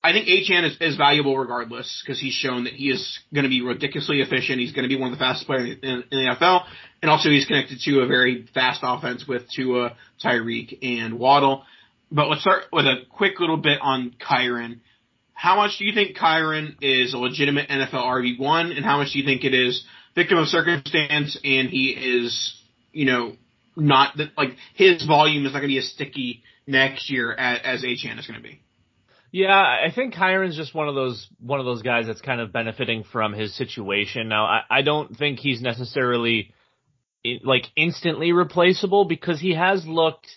I 0.03 0.11
think 0.11 0.27
Achane 0.27 0.67
is, 0.69 0.77
is 0.79 0.97
valuable 0.97 1.35
regardless 1.35 2.03
because 2.05 2.19
he's 2.19 2.33
shown 2.33 2.65
that 2.65 2.73
he 2.73 2.91
is 2.91 3.19
going 3.33 3.43
to 3.43 3.49
be 3.49 3.61
ridiculously 3.61 4.21
efficient. 4.21 4.59
He's 4.59 4.71
going 4.71 4.87
to 4.87 4.95
be 4.95 4.99
one 4.99 5.11
of 5.11 5.17
the 5.17 5.23
fastest 5.23 5.47
players 5.47 5.77
in, 5.81 6.03
in, 6.11 6.23
the 6.23 6.35
NFL, 6.39 6.65
and 7.01 7.09
also 7.09 7.29
he's 7.29 7.45
connected 7.45 7.79
to 7.85 8.01
a 8.01 8.07
very 8.07 8.47
fast 8.53 8.81
offense 8.83 9.27
with 9.27 9.49
Tua, 9.49 9.97
Tyreek, 10.23 10.77
and 10.83 11.17
Waddle. 11.17 11.63
But 12.11 12.29
let's 12.29 12.41
start 12.41 12.65
with 12.71 12.85
a 12.85 13.01
quick 13.09 13.39
little 13.39 13.57
bit 13.57 13.79
on 13.81 14.15
Kyren. 14.19 14.79
How 15.33 15.57
much 15.57 15.77
do 15.77 15.85
you 15.85 15.93
think 15.93 16.17
Kyren 16.17 16.77
is 16.81 17.13
a 17.13 17.17
legitimate 17.17 17.69
NFL 17.69 17.93
RB 17.93 18.39
one, 18.39 18.71
and 18.71 18.83
how 18.83 18.97
much 18.97 19.13
do 19.13 19.19
you 19.19 19.25
think 19.25 19.43
it 19.43 19.53
is 19.53 19.83
victim 20.15 20.39
of 20.39 20.47
circumstance 20.47 21.37
and 21.43 21.69
he 21.69 21.89
is, 21.89 22.59
you 22.91 23.05
know, 23.05 23.35
not 23.75 24.17
that 24.17 24.29
like 24.35 24.55
his 24.73 25.05
volume 25.05 25.45
is 25.45 25.53
not 25.53 25.59
going 25.59 25.69
to 25.69 25.75
be 25.75 25.77
as 25.77 25.89
sticky 25.89 26.43
next 26.65 27.09
year 27.11 27.31
as, 27.31 27.59
as 27.63 27.83
Achane 27.83 28.17
is 28.19 28.25
going 28.25 28.41
to 28.41 28.43
be? 28.43 28.61
Yeah, 29.31 29.53
I 29.53 29.91
think 29.93 30.15
Kyren's 30.15 30.55
just 30.55 30.73
one 30.73 30.87
of 30.87 30.95
those 30.95 31.27
one 31.39 31.59
of 31.59 31.65
those 31.65 31.81
guys 31.81 32.07
that's 32.07 32.21
kind 32.21 32.41
of 32.41 32.51
benefiting 32.51 33.03
from 33.03 33.33
his 33.33 33.55
situation. 33.55 34.29
Now, 34.29 34.45
I, 34.45 34.61
I 34.69 34.81
don't 34.81 35.15
think 35.15 35.39
he's 35.39 35.61
necessarily 35.61 36.53
like 37.43 37.65
instantly 37.75 38.31
replaceable 38.31 39.05
because 39.05 39.39
he 39.39 39.53
has 39.53 39.85
looked 39.85 40.27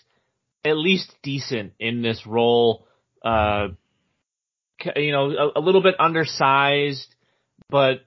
at 0.63 0.77
least 0.77 1.13
decent 1.23 1.73
in 1.79 2.01
this 2.01 2.25
role. 2.25 2.87
Uh, 3.23 3.69
you 4.95 5.11
know, 5.11 5.31
a, 5.31 5.59
a 5.59 5.61
little 5.61 5.83
bit 5.83 5.95
undersized, 5.99 7.13
but 7.69 8.01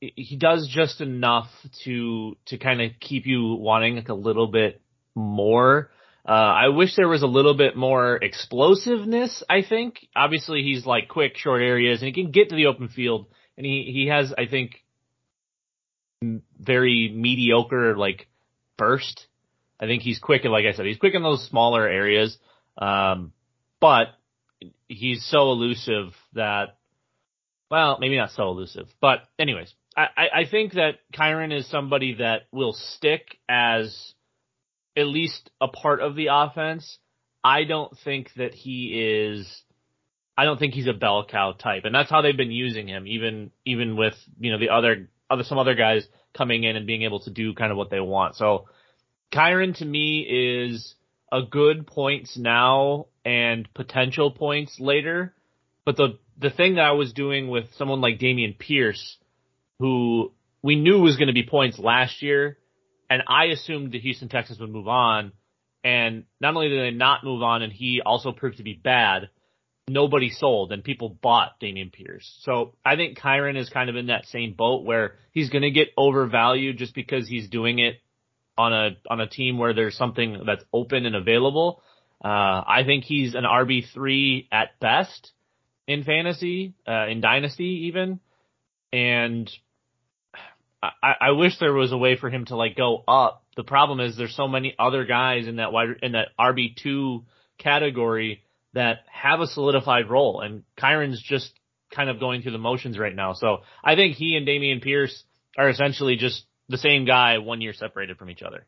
he 0.00 0.36
does 0.36 0.68
just 0.68 1.00
enough 1.00 1.48
to 1.84 2.36
to 2.46 2.58
kind 2.58 2.80
of 2.80 2.92
keep 3.00 3.26
you 3.26 3.54
wanting 3.54 3.96
like 3.96 4.08
a 4.08 4.14
little 4.14 4.46
bit 4.46 4.80
more. 5.14 5.90
Uh, 6.26 6.32
I 6.32 6.68
wish 6.68 6.94
there 6.94 7.08
was 7.08 7.22
a 7.22 7.26
little 7.26 7.56
bit 7.56 7.76
more 7.76 8.16
explosiveness. 8.16 9.42
I 9.48 9.62
think 9.66 10.06
obviously 10.14 10.62
he's 10.62 10.84
like 10.84 11.08
quick, 11.08 11.36
short 11.36 11.62
areas, 11.62 12.00
and 12.00 12.06
he 12.06 12.12
can 12.12 12.30
get 12.30 12.50
to 12.50 12.56
the 12.56 12.66
open 12.66 12.88
field, 12.88 13.26
and 13.56 13.64
he 13.64 13.90
he 13.92 14.08
has 14.08 14.32
I 14.36 14.46
think 14.46 14.84
very 16.22 17.12
mediocre 17.14 17.96
like 17.96 18.28
burst. 18.76 19.26
I 19.80 19.86
think 19.86 20.02
he's 20.02 20.18
quick, 20.18 20.44
and 20.44 20.52
like 20.52 20.66
I 20.66 20.72
said, 20.72 20.86
he's 20.86 20.98
quick 20.98 21.14
in 21.14 21.22
those 21.22 21.46
smaller 21.48 21.86
areas. 21.86 22.36
Um, 22.76 23.32
but 23.80 24.08
he's 24.88 25.24
so 25.24 25.50
elusive 25.52 26.12
that, 26.34 26.76
well, 27.70 27.98
maybe 28.00 28.16
not 28.16 28.30
so 28.30 28.48
elusive, 28.48 28.88
but 29.00 29.20
anyways, 29.38 29.72
I, 29.96 30.28
I 30.42 30.44
think 30.48 30.74
that 30.74 31.00
Kyren 31.12 31.56
is 31.56 31.68
somebody 31.68 32.14
that 32.14 32.42
will 32.52 32.72
stick 32.72 33.38
as 33.48 34.14
at 34.96 35.06
least 35.06 35.50
a 35.60 35.68
part 35.68 36.00
of 36.00 36.14
the 36.14 36.28
offense. 36.30 36.98
I 37.42 37.64
don't 37.64 37.96
think 38.04 38.30
that 38.36 38.54
he 38.54 39.36
is. 39.36 39.62
I 40.36 40.44
don't 40.44 40.58
think 40.58 40.74
he's 40.74 40.86
a 40.86 40.92
bell 40.92 41.24
cow 41.28 41.52
type, 41.52 41.84
and 41.84 41.94
that's 41.94 42.10
how 42.10 42.22
they've 42.22 42.36
been 42.36 42.52
using 42.52 42.86
him. 42.86 43.06
Even 43.06 43.50
even 43.64 43.96
with 43.96 44.14
you 44.38 44.52
know 44.52 44.58
the 44.58 44.68
other 44.70 45.08
other 45.28 45.42
some 45.42 45.58
other 45.58 45.74
guys 45.74 46.06
coming 46.36 46.62
in 46.64 46.76
and 46.76 46.86
being 46.86 47.02
able 47.02 47.20
to 47.20 47.30
do 47.30 47.54
kind 47.54 47.72
of 47.72 47.78
what 47.78 47.90
they 47.90 48.00
want. 48.00 48.36
So 48.36 48.66
Kyren 49.32 49.76
to 49.78 49.84
me 49.84 50.20
is 50.20 50.94
a 51.30 51.42
good 51.42 51.86
points 51.86 52.36
now 52.36 53.06
and 53.24 53.68
potential 53.74 54.30
points 54.30 54.78
later. 54.80 55.34
But 55.84 55.96
the 55.96 56.18
the 56.38 56.50
thing 56.50 56.76
that 56.76 56.84
I 56.84 56.92
was 56.92 57.12
doing 57.12 57.48
with 57.48 57.66
someone 57.76 58.00
like 58.00 58.18
Dameon 58.18 58.58
Pierce, 58.58 59.18
who 59.80 60.32
we 60.62 60.76
knew 60.76 61.00
was 61.00 61.16
going 61.16 61.28
to 61.28 61.34
be 61.34 61.46
points 61.46 61.78
last 61.78 62.22
year, 62.22 62.58
and 63.10 63.22
I 63.26 63.46
assumed 63.46 63.92
the 63.92 63.98
Houston 63.98 64.28
Texans 64.28 64.60
would 64.60 64.70
move 64.70 64.88
on, 64.88 65.32
and 65.82 66.24
not 66.40 66.54
only 66.54 66.68
did 66.68 66.80
they 66.80 66.96
not 66.96 67.24
move 67.24 67.42
on, 67.42 67.62
and 67.62 67.72
he 67.72 68.00
also 68.04 68.32
proved 68.32 68.58
to 68.58 68.62
be 68.62 68.74
bad, 68.74 69.30
nobody 69.88 70.30
sold 70.30 70.72
and 70.72 70.84
people 70.84 71.08
bought 71.08 71.60
Dameon 71.60 71.92
Pierce. 71.92 72.38
So 72.42 72.74
I 72.84 72.96
think 72.96 73.18
Kyren 73.18 73.58
is 73.58 73.68
kind 73.68 73.90
of 73.90 73.96
in 73.96 74.06
that 74.06 74.26
same 74.26 74.54
boat 74.54 74.84
where 74.84 75.14
he's 75.32 75.50
going 75.50 75.62
to 75.62 75.70
get 75.70 75.88
overvalued 75.96 76.76
just 76.76 76.94
because 76.94 77.26
he's 77.28 77.48
doing 77.48 77.78
it 77.78 78.00
on 78.58 78.72
a 78.72 78.90
on 79.08 79.20
a 79.20 79.28
team 79.28 79.56
where 79.56 79.72
there's 79.72 79.96
something 79.96 80.42
that's 80.44 80.64
open 80.72 81.06
and 81.06 81.14
available. 81.14 81.82
Uh, 82.22 82.62
I 82.66 82.82
think 82.84 83.04
he's 83.04 83.34
an 83.34 83.44
RB 83.44 83.84
three 83.94 84.48
at 84.50 84.78
best 84.80 85.32
in 85.86 86.02
fantasy, 86.02 86.74
uh, 86.86 87.06
in 87.06 87.20
dynasty 87.20 87.86
even, 87.86 88.18
and 88.92 89.48
I, 90.82 91.14
I 91.20 91.30
wish 91.30 91.58
there 91.58 91.72
was 91.72 91.92
a 91.92 91.96
way 91.96 92.16
for 92.16 92.28
him 92.28 92.44
to 92.46 92.56
like 92.56 92.76
go 92.76 93.04
up. 93.06 93.44
The 93.56 93.64
problem 93.64 94.00
is 94.00 94.16
there's 94.16 94.36
so 94.36 94.48
many 94.48 94.74
other 94.78 95.04
guys 95.04 95.46
in 95.46 95.56
that 95.56 95.72
wide 95.72 95.96
in 96.02 96.12
that 96.12 96.28
RB 96.38 96.76
two 96.76 97.24
category 97.58 98.42
that 98.74 98.98
have 99.10 99.40
a 99.40 99.46
solidified 99.46 100.10
role, 100.10 100.40
and 100.40 100.64
Kyren's 100.76 101.22
just 101.22 101.52
kind 101.94 102.10
of 102.10 102.20
going 102.20 102.42
through 102.42 102.52
the 102.52 102.58
motions 102.58 102.98
right 102.98 103.14
now. 103.14 103.32
So 103.32 103.58
I 103.82 103.94
think 103.94 104.16
he 104.16 104.36
and 104.36 104.46
Dameon 104.46 104.82
Pierce 104.82 105.24
are 105.56 105.68
essentially 105.68 106.16
just 106.16 106.44
the 106.68 106.78
same 106.78 107.04
guy 107.04 107.38
one 107.38 107.60
year 107.60 107.72
separated 107.72 108.18
from 108.18 108.30
each 108.30 108.42
other. 108.42 108.66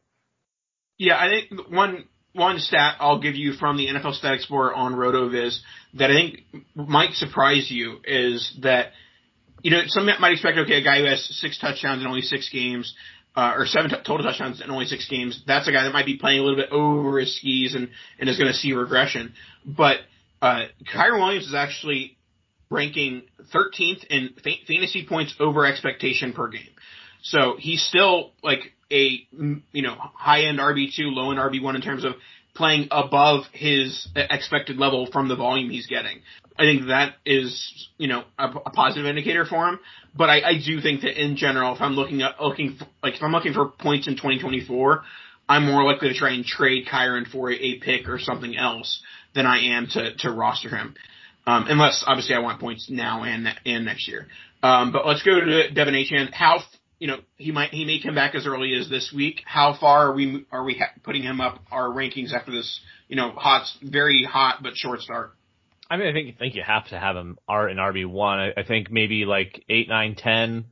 Yeah, 0.98 1.16
I 1.16 1.28
think 1.28 1.70
one 1.70 2.04
one 2.32 2.58
stat 2.58 2.96
I'll 3.00 3.20
give 3.20 3.34
you 3.34 3.54
from 3.54 3.76
the 3.76 3.88
NFL 3.88 4.14
Stat 4.14 4.34
Explorer 4.34 4.74
on 4.74 4.94
RotoViz 4.94 5.58
that 5.94 6.10
I 6.10 6.14
think 6.14 6.44
might 6.74 7.14
surprise 7.14 7.70
you 7.70 7.98
is 8.04 8.56
that 8.62 8.92
you 9.62 9.70
know 9.70 9.82
some 9.86 10.06
might 10.06 10.32
expect 10.32 10.58
okay 10.58 10.80
a 10.80 10.84
guy 10.84 10.98
who 10.98 11.06
has 11.06 11.24
six 11.40 11.58
touchdowns 11.58 12.02
in 12.02 12.06
only 12.06 12.22
six 12.22 12.48
games 12.50 12.94
uh, 13.34 13.54
or 13.56 13.66
seven 13.66 13.90
t- 13.90 13.96
total 14.06 14.24
touchdowns 14.24 14.60
in 14.60 14.70
only 14.70 14.86
six 14.86 15.08
games 15.08 15.42
that's 15.46 15.68
a 15.68 15.72
guy 15.72 15.84
that 15.84 15.92
might 15.92 16.06
be 16.06 16.16
playing 16.18 16.38
a 16.38 16.42
little 16.42 16.56
bit 16.56 16.70
over 16.70 17.18
his 17.18 17.36
skis 17.36 17.74
and 17.74 17.90
and 18.18 18.28
is 18.28 18.38
going 18.38 18.50
to 18.50 18.56
see 18.56 18.72
regression 18.72 19.34
but 19.64 19.96
uh, 20.42 20.64
Kyren 20.94 21.18
Williams 21.18 21.46
is 21.46 21.54
actually 21.54 22.16
ranking 22.70 23.22
13th 23.54 24.04
in 24.06 24.30
fa- 24.42 24.64
fantasy 24.66 25.06
points 25.06 25.34
over 25.40 25.66
expectation 25.66 26.32
per 26.32 26.48
game. 26.48 26.70
So 27.22 27.56
he's 27.58 27.82
still 27.82 28.32
like 28.42 28.72
a 28.90 29.26
you 29.32 29.82
know 29.82 29.94
high 29.98 30.42
end 30.42 30.58
RB 30.58 30.94
two, 30.94 31.08
low 31.10 31.30
end 31.30 31.38
RB 31.38 31.62
one 31.62 31.76
in 31.76 31.82
terms 31.82 32.04
of 32.04 32.14
playing 32.54 32.88
above 32.90 33.44
his 33.52 34.08
expected 34.16 34.76
level 34.76 35.08
from 35.10 35.28
the 35.28 35.36
volume 35.36 35.70
he's 35.70 35.86
getting. 35.86 36.20
I 36.58 36.62
think 36.62 36.88
that 36.88 37.14
is 37.24 37.88
you 37.96 38.08
know 38.08 38.24
a, 38.38 38.48
a 38.48 38.70
positive 38.70 39.06
indicator 39.06 39.44
for 39.44 39.68
him. 39.68 39.80
But 40.16 40.28
I, 40.28 40.40
I 40.40 40.52
do 40.64 40.80
think 40.80 41.02
that 41.02 41.22
in 41.22 41.36
general, 41.36 41.74
if 41.74 41.80
I'm 41.80 41.92
looking 41.92 42.22
at 42.22 42.40
looking 42.40 42.76
for, 42.76 42.86
like 43.02 43.14
if 43.14 43.22
I'm 43.22 43.32
looking 43.32 43.52
for 43.52 43.66
points 43.66 44.08
in 44.08 44.14
2024, 44.14 45.02
I'm 45.48 45.66
more 45.66 45.84
likely 45.84 46.08
to 46.08 46.14
try 46.14 46.32
and 46.32 46.44
trade 46.44 46.86
Kyren 46.86 47.30
for 47.30 47.50
a, 47.50 47.78
pick 47.78 48.08
or 48.08 48.18
something 48.18 48.56
else 48.56 49.02
than 49.34 49.46
I 49.46 49.76
am 49.76 49.86
to 49.92 50.14
to 50.18 50.30
roster 50.30 50.68
him. 50.68 50.94
Um, 51.46 51.66
unless 51.68 52.04
obviously 52.06 52.34
I 52.34 52.40
want 52.40 52.60
points 52.60 52.90
now 52.90 53.22
and 53.24 53.48
and 53.64 53.84
next 53.84 54.08
year. 54.08 54.26
Um, 54.62 54.92
but 54.92 55.06
let's 55.06 55.22
go 55.22 55.40
to 55.40 55.70
De'Von 55.72 55.94
Achane. 55.94 56.32
How 56.32 56.62
you 57.00 57.06
know, 57.06 57.16
he 57.36 57.50
might 57.50 57.70
he 57.70 57.84
may 57.84 58.00
come 58.00 58.14
back 58.14 58.34
as 58.34 58.46
early 58.46 58.74
as 58.74 58.88
this 58.88 59.12
week. 59.12 59.42
How 59.46 59.76
far 59.80 60.08
are 60.08 60.14
we 60.14 60.44
are 60.52 60.62
we 60.62 60.74
ha- 60.74 60.92
putting 61.02 61.22
him 61.22 61.40
up 61.40 61.60
our 61.72 61.88
rankings 61.88 62.32
after 62.32 62.52
this, 62.52 62.80
you 63.08 63.16
know, 63.16 63.30
hot, 63.30 63.66
very 63.82 64.22
hot 64.22 64.62
but 64.62 64.76
short 64.76 65.00
start? 65.00 65.32
I 65.88 65.96
mean, 65.96 66.08
I 66.08 66.12
think 66.12 66.36
I 66.36 66.38
think 66.38 66.54
you 66.54 66.62
have 66.64 66.86
to 66.88 66.98
have 66.98 67.16
him 67.16 67.38
R 67.48 67.68
in 67.68 67.78
RB 67.78 68.06
one. 68.06 68.38
I, 68.38 68.60
I 68.60 68.62
think 68.64 68.90
maybe 68.90 69.24
like 69.24 69.64
eight, 69.70 69.88
nine, 69.88 70.14
ten 70.14 70.66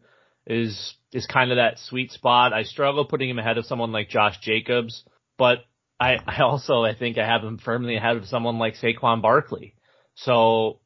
is 0.46 0.94
is 1.12 1.26
kind 1.26 1.50
of 1.50 1.56
that 1.56 1.78
sweet 1.78 2.12
spot. 2.12 2.52
I 2.52 2.62
struggle 2.64 3.06
putting 3.06 3.30
him 3.30 3.38
ahead 3.38 3.56
of 3.56 3.64
someone 3.64 3.90
like 3.90 4.10
Josh 4.10 4.38
Jacobs, 4.42 5.04
but 5.38 5.60
I, 5.98 6.18
I 6.26 6.42
also 6.42 6.84
I 6.84 6.94
think 6.94 7.16
I 7.16 7.26
have 7.26 7.42
him 7.42 7.56
firmly 7.56 7.96
ahead 7.96 8.16
of 8.16 8.26
someone 8.26 8.58
like 8.58 8.74
Saquon 8.76 9.22
Barkley. 9.22 9.74
So 10.14 10.80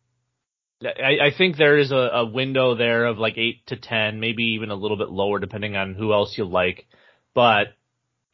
I, 0.84 1.26
I 1.26 1.30
think 1.36 1.56
there 1.56 1.78
is 1.78 1.92
a, 1.92 1.96
a 1.96 2.26
window 2.26 2.74
there 2.74 3.06
of 3.06 3.18
like 3.18 3.38
eight 3.38 3.66
to 3.66 3.76
ten, 3.76 4.20
maybe 4.20 4.54
even 4.54 4.70
a 4.70 4.74
little 4.74 4.96
bit 4.96 5.10
lower 5.10 5.38
depending 5.38 5.76
on 5.76 5.94
who 5.94 6.12
else 6.12 6.36
you 6.36 6.44
like. 6.44 6.86
But 7.34 7.68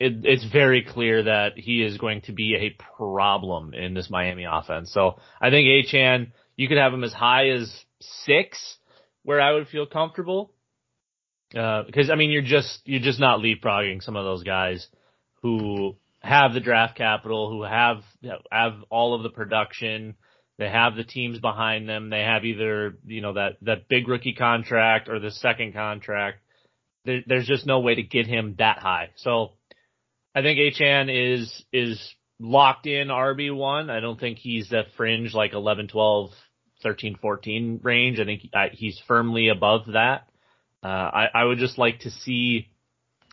it, 0.01 0.25
it's 0.25 0.45
very 0.45 0.83
clear 0.83 1.25
that 1.25 1.53
he 1.57 1.83
is 1.83 1.99
going 1.99 2.23
to 2.23 2.33
be 2.33 2.55
a 2.57 2.83
problem 2.97 3.75
in 3.75 3.95
this 3.95 4.11
Miami 4.11 4.47
offense. 4.51 4.93
So 4.93 5.19
I 5.41 5.51
think 5.51 5.67
Achane, 5.67 6.33
you 6.57 6.69
could 6.69 6.79
have 6.79 6.93
him 6.93 7.05
as 7.05 7.13
high 7.13 7.51
as 7.51 7.73
six, 8.01 8.77
where 9.23 9.41
I 9.41 9.53
would 9.53 9.69
feel 9.69 9.87
comfortable. 9.87 10.53
Uh, 11.57 11.83
because 11.85 12.11
I 12.11 12.15
mean, 12.15 12.31
you're 12.31 12.43
just 12.43 12.81
you're 12.85 13.01
just 13.01 13.21
not 13.21 13.41
leapfrogging 13.41 14.03
some 14.03 14.17
of 14.17 14.25
those 14.25 14.43
guys 14.43 14.87
who 15.43 15.97
have 16.21 16.53
the 16.53 16.61
draft 16.61 16.97
capital, 16.97 17.51
who 17.51 17.63
have 17.63 18.03
have 18.53 18.75
all 18.91 19.15
of 19.15 19.23
the 19.23 19.31
production. 19.31 20.15
They 20.59 20.69
have 20.69 20.97
the 20.97 21.05
teams 21.05 21.39
behind 21.39 21.89
them. 21.89 22.11
They 22.11 22.23
have 22.23 22.45
either 22.45 22.97
you 23.07 23.21
know 23.21 23.35
that 23.35 23.59
that 23.63 23.89
big 23.89 24.09
rookie 24.09 24.35
contract 24.35 25.09
or 25.09 25.21
the 25.21 25.31
second 25.31 25.73
contract. 25.73 26.39
There, 27.05 27.23
there's 27.27 27.47
just 27.47 27.65
no 27.65 27.81
way 27.81 27.95
to 27.95 28.03
get 28.03 28.27
him 28.27 28.57
that 28.59 28.79
high. 28.79 29.11
So 29.17 29.53
I 30.35 30.43
think 30.43 30.59
Achane 30.59 31.37
is 31.37 31.65
is 31.73 32.15
locked 32.41 32.87
in 32.87 33.09
RB 33.09 33.55
one. 33.55 33.89
I 33.89 34.01
don't 34.01 34.19
think 34.19 34.39
he's 34.39 34.71
that 34.71 34.87
fringe 34.97 35.33
like 35.33 35.53
11, 35.53 35.89
12, 35.89 36.31
13, 36.83 37.17
14 37.21 37.81
range. 37.83 38.21
I 38.21 38.25
think 38.25 38.43
he's 38.73 39.01
firmly 39.07 39.49
above 39.49 39.87
that. 39.93 40.29
Uh, 40.83 40.87
I, 40.87 41.27
I 41.35 41.45
would 41.45 41.59
just 41.59 41.79
like 41.79 42.01
to 42.01 42.11
see, 42.11 42.69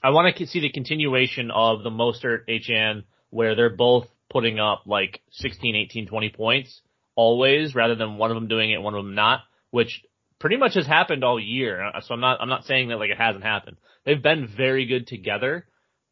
I 0.04 0.10
want 0.10 0.36
to 0.36 0.48
see 0.48 0.62
the 0.62 0.72
continuation 0.72 1.52
of 1.52 1.84
the 1.84 1.92
Mostert 1.92 2.48
Achane 2.50 3.04
where 3.30 3.56
they're 3.56 3.76
both 3.76 4.08
putting 4.32 4.60
up 4.60 4.84
like 4.88 5.22
16, 5.32 5.76
18, 5.76 6.08
20 6.08 6.30
points 6.30 6.82
always 7.16 7.76
rather 7.76 7.96
than 7.96 8.18
one 8.18 8.32
of 8.32 8.36
them 8.36 8.48
doing 8.48 8.72
it, 8.72 8.82
one 8.82 8.94
of 8.94 9.04
them 9.04 9.16
not, 9.16 9.42
which 9.72 10.04
pretty 10.40 10.58
much 10.58 10.76
has 10.76 10.86
happened 10.86 11.24
all 11.24 11.40
year. 11.40 11.84
Uh, 11.84 12.02
so 12.02 12.14
I'm 12.14 12.20
not, 12.20 12.42
I'm 12.42 12.50
not 12.50 12.66
saying 12.66 12.90
that 12.90 12.98
like 12.98 13.10
it 13.10 13.18
hasn't 13.18 13.44
happened. 13.44 13.78
They've 14.06 14.22
been 14.22 14.48
very 14.48 14.86
good 14.86 15.08
together. 15.08 15.66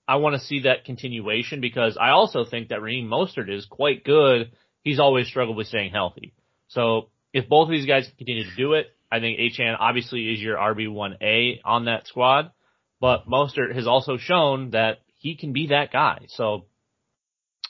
I 0.08 0.18
want 0.18 0.36
to 0.36 0.46
see 0.46 0.62
that 0.62 0.86
continuation 0.86 1.62
because 1.62 1.98
I 2.00 2.10
also 2.10 2.44
think 2.46 2.70
that 2.70 2.82
Raheem 2.82 3.08
Mostert 3.08 3.50
is 3.50 3.66
quite 3.66 4.04
good. 4.04 4.52
He's 4.84 5.00
always 5.00 5.28
struggled 5.28 5.56
with 5.56 5.68
staying 5.68 5.92
healthy. 5.92 6.34
So 6.68 7.10
if 7.32 7.48
both 7.48 7.68
of 7.68 7.72
these 7.72 7.86
guys 7.86 8.10
continue 8.18 8.44
to 8.44 8.56
do 8.56 8.74
it, 8.74 8.88
I 9.12 9.20
think 9.20 9.40
Achane 9.40 9.78
obviously 9.80 10.34
is 10.34 10.42
your 10.42 10.58
RB1A 10.58 11.60
on 11.64 11.86
that 11.86 12.08
squad, 12.08 12.52
but 13.00 13.28
Mostert 13.28 13.76
has 13.76 13.88
also 13.88 14.18
shown 14.18 14.72
that 14.72 15.00
he 15.16 15.36
can 15.36 15.54
be 15.54 15.68
that 15.68 15.92
guy. 15.92 16.26
So 16.30 16.66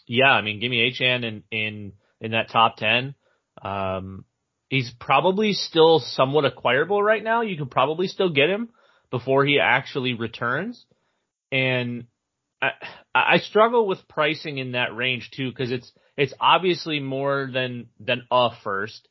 yeah, 0.07 0.31
I 0.31 0.41
mean, 0.41 0.59
give 0.59 0.71
me 0.71 0.89
Achane 0.89 1.23
in, 1.23 1.43
in, 1.51 1.93
in 2.19 2.31
that 2.31 2.49
top 2.49 2.77
10. 2.77 3.15
Um, 3.63 4.25
he's 4.69 4.91
probably 4.99 5.53
still 5.53 5.99
somewhat 5.99 6.45
acquirable 6.45 7.01
right 7.01 7.23
now. 7.23 7.41
You 7.41 7.57
can 7.57 7.67
probably 7.67 8.07
still 8.07 8.29
get 8.29 8.49
him 8.49 8.69
before 9.09 9.45
he 9.45 9.59
actually 9.59 10.13
returns. 10.13 10.85
And 11.51 12.05
I, 12.61 12.71
I 13.13 13.37
struggle 13.37 13.87
with 13.87 14.07
pricing 14.07 14.57
in 14.57 14.73
that 14.73 14.95
range 14.95 15.31
too, 15.31 15.51
cause 15.53 15.71
it's, 15.71 15.91
it's 16.17 16.33
obviously 16.39 16.99
more 16.99 17.49
than, 17.51 17.87
than 17.99 18.27
a 18.31 18.49
first 18.63 19.07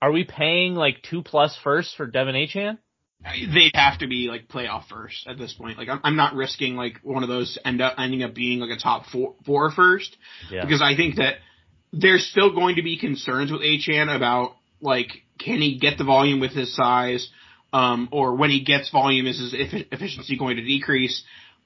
are 0.00 0.12
we 0.12 0.24
paying 0.24 0.74
like 0.74 1.02
two 1.02 1.22
plus 1.22 1.56
first 1.62 1.96
for 1.96 2.06
De'Von 2.06 2.34
Achane? 2.34 2.78
They'd 3.22 3.72
have 3.74 3.98
to 3.98 4.06
be 4.06 4.28
like 4.28 4.46
playoff 4.46 4.84
first 4.88 5.26
at 5.26 5.38
this 5.38 5.52
point. 5.52 5.76
Like 5.76 5.88
I'm, 5.88 6.00
I'm 6.04 6.16
not 6.16 6.34
risking 6.34 6.76
like 6.76 7.00
one 7.02 7.24
of 7.24 7.28
those 7.28 7.58
end 7.64 7.80
up 7.80 7.94
ending 7.98 8.22
up 8.22 8.32
being 8.32 8.60
like 8.60 8.70
a 8.70 8.80
top 8.80 9.06
four, 9.06 9.34
four 9.44 9.72
first 9.72 10.16
yeah. 10.50 10.64
because 10.64 10.80
I 10.80 10.94
think 10.94 11.16
that 11.16 11.36
there's 11.92 12.26
still 12.26 12.54
going 12.54 12.76
to 12.76 12.82
be 12.82 12.98
concerns 12.98 13.50
with 13.50 13.62
Achane 13.62 14.14
about 14.14 14.54
like 14.80 15.08
can 15.38 15.60
he 15.60 15.78
get 15.78 15.98
the 15.98 16.04
volume 16.04 16.40
with 16.40 16.52
his 16.52 16.74
size, 16.74 17.28
um, 17.72 18.08
or 18.12 18.34
when 18.34 18.50
he 18.50 18.64
gets 18.64 18.90
volume 18.90 19.26
is 19.26 19.38
his 19.38 19.54
efficiency 19.54 20.36
going 20.38 20.56
to 20.56 20.62
decrease? 20.62 21.22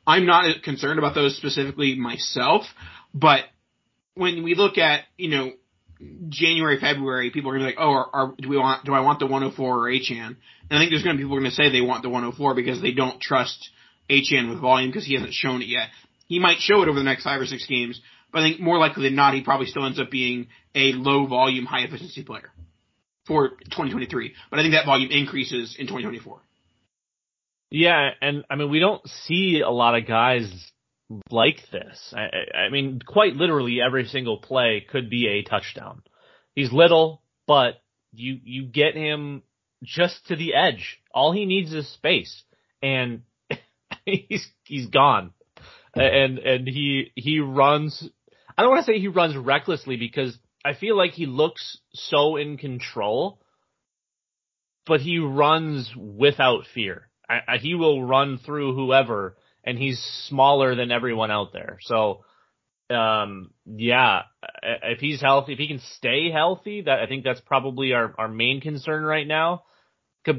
I'm 0.06 0.26
not 0.26 0.62
concerned 0.62 0.98
about 0.98 1.14
those 1.14 1.36
specifically 1.36 1.94
myself, 1.94 2.64
but 3.14 3.44
when 4.14 4.42
we 4.42 4.54
look 4.54 4.78
at 4.78 5.04
you 5.16 5.28
know 5.30 5.52
January, 6.28 6.78
February, 6.80 7.30
people 7.30 7.50
are 7.50 7.54
gonna 7.54 7.70
be 7.70 7.76
like, 7.76 7.80
oh, 7.80 7.92
are, 7.92 8.08
are, 8.12 8.34
do 8.38 8.48
we 8.48 8.56
want, 8.56 8.84
do 8.84 8.92
I 8.92 9.00
want 9.00 9.20
the 9.20 9.26
104 9.26 9.78
or 9.78 9.90
Achane? 9.90 10.26
And 10.26 10.36
I 10.70 10.78
think 10.78 10.90
there's 10.90 11.02
gonna 11.02 11.16
be 11.16 11.22
people 11.22 11.36
gonna 11.36 11.50
say 11.50 11.70
they 11.70 11.80
want 11.80 12.02
the 12.02 12.08
104 12.08 12.54
because 12.54 12.80
they 12.82 12.92
don't 12.92 13.20
trust 13.20 13.70
Achane 14.10 14.50
with 14.50 14.60
volume 14.60 14.90
because 14.90 15.06
he 15.06 15.14
hasn't 15.14 15.34
shown 15.34 15.62
it 15.62 15.68
yet. 15.68 15.88
He 16.26 16.38
might 16.38 16.58
show 16.58 16.82
it 16.82 16.88
over 16.88 16.98
the 16.98 17.04
next 17.04 17.24
five 17.24 17.40
or 17.40 17.46
six 17.46 17.66
games, 17.66 18.00
but 18.32 18.42
I 18.42 18.48
think 18.48 18.60
more 18.60 18.78
likely 18.78 19.04
than 19.04 19.14
not, 19.14 19.34
he 19.34 19.42
probably 19.42 19.66
still 19.66 19.84
ends 19.84 20.00
up 20.00 20.10
being 20.10 20.48
a 20.74 20.92
low 20.92 21.26
volume, 21.26 21.66
high 21.66 21.82
efficiency 21.82 22.22
player 22.22 22.50
for 23.26 23.50
2023. 23.50 24.34
But 24.50 24.58
I 24.58 24.62
think 24.62 24.74
that 24.74 24.86
volume 24.86 25.10
increases 25.10 25.76
in 25.78 25.86
2024. 25.86 26.40
Yeah, 27.70 28.10
and 28.20 28.44
I 28.50 28.56
mean, 28.56 28.70
we 28.70 28.80
don't 28.80 29.06
see 29.08 29.62
a 29.64 29.70
lot 29.70 29.96
of 29.96 30.06
guys 30.06 30.50
like 31.30 31.58
this. 31.70 32.14
I, 32.14 32.66
I 32.66 32.68
mean, 32.70 33.00
quite 33.04 33.34
literally 33.34 33.80
every 33.80 34.06
single 34.06 34.38
play 34.38 34.84
could 34.88 35.10
be 35.10 35.26
a 35.26 35.42
touchdown. 35.42 36.02
He's 36.54 36.72
little, 36.72 37.22
but 37.46 37.82
you, 38.12 38.38
you 38.44 38.66
get 38.66 38.94
him 38.94 39.42
just 39.82 40.26
to 40.26 40.36
the 40.36 40.54
edge. 40.54 41.00
All 41.14 41.32
he 41.32 41.46
needs 41.46 41.72
is 41.72 41.88
space 41.92 42.42
and 42.82 43.22
he's, 44.04 44.46
he's 44.64 44.86
gone. 44.86 45.32
And, 45.94 46.38
and 46.38 46.66
he, 46.66 47.12
he 47.14 47.40
runs, 47.40 48.08
I 48.56 48.62
don't 48.62 48.70
want 48.70 48.86
to 48.86 48.92
say 48.92 48.98
he 48.98 49.08
runs 49.08 49.36
recklessly 49.36 49.96
because 49.96 50.38
I 50.64 50.74
feel 50.74 50.96
like 50.96 51.12
he 51.12 51.26
looks 51.26 51.78
so 51.92 52.36
in 52.36 52.56
control, 52.56 53.40
but 54.86 55.00
he 55.00 55.18
runs 55.18 55.92
without 55.96 56.64
fear. 56.74 57.08
I, 57.28 57.54
I, 57.54 57.56
he 57.58 57.74
will 57.74 58.04
run 58.04 58.38
through 58.38 58.74
whoever 58.74 59.36
and 59.64 59.78
he's 59.78 59.98
smaller 60.28 60.74
than 60.74 60.90
everyone 60.90 61.30
out 61.30 61.52
there. 61.52 61.78
So, 61.82 62.24
um, 62.90 63.50
yeah, 63.64 64.22
if 64.62 64.98
he's 64.98 65.20
healthy, 65.20 65.52
if 65.52 65.58
he 65.58 65.68
can 65.68 65.80
stay 65.96 66.30
healthy, 66.30 66.82
that 66.82 66.98
I 66.98 67.06
think 67.06 67.24
that's 67.24 67.40
probably 67.40 67.92
our, 67.92 68.14
our 68.18 68.28
main 68.28 68.60
concern 68.60 69.02
right 69.02 69.26
now. 69.26 69.62
Uh, 70.26 70.32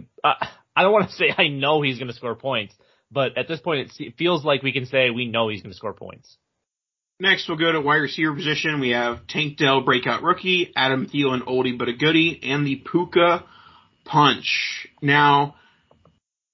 I 0.75 0.83
don't 0.83 0.91
want 0.91 1.09
to 1.09 1.15
say 1.15 1.33
I 1.35 1.47
know 1.47 1.81
he's 1.81 1.97
going 1.97 2.09
to 2.09 2.15
score 2.15 2.35
points, 2.35 2.75
but 3.11 3.37
at 3.37 3.47
this 3.47 3.59
point 3.59 3.91
it 3.97 4.15
feels 4.17 4.43
like 4.45 4.61
we 4.61 4.73
can 4.73 4.85
say 4.85 5.09
we 5.09 5.25
know 5.27 5.49
he's 5.49 5.61
going 5.61 5.71
to 5.71 5.77
score 5.77 5.93
points. 5.93 6.37
Next, 7.23 7.47
we'll 7.47 7.57
go 7.57 7.71
to 7.71 7.79
wide 7.79 8.01
receiver 8.01 8.35
position. 8.35 8.81
We 8.81 8.89
have 8.89 9.25
Tank 9.27 9.55
Dell, 9.55 9.79
breakout 9.79 10.23
rookie, 10.23 10.73
Adam 10.75 11.07
Thielen, 11.07 11.47
oldie 11.47 11.79
but 11.79 11.87
a 11.87 11.93
goodie, 11.93 12.37
and 12.43 12.67
the 12.67 12.75
Puka 12.75 13.45
punch. 14.03 14.89
Now, 15.01 15.55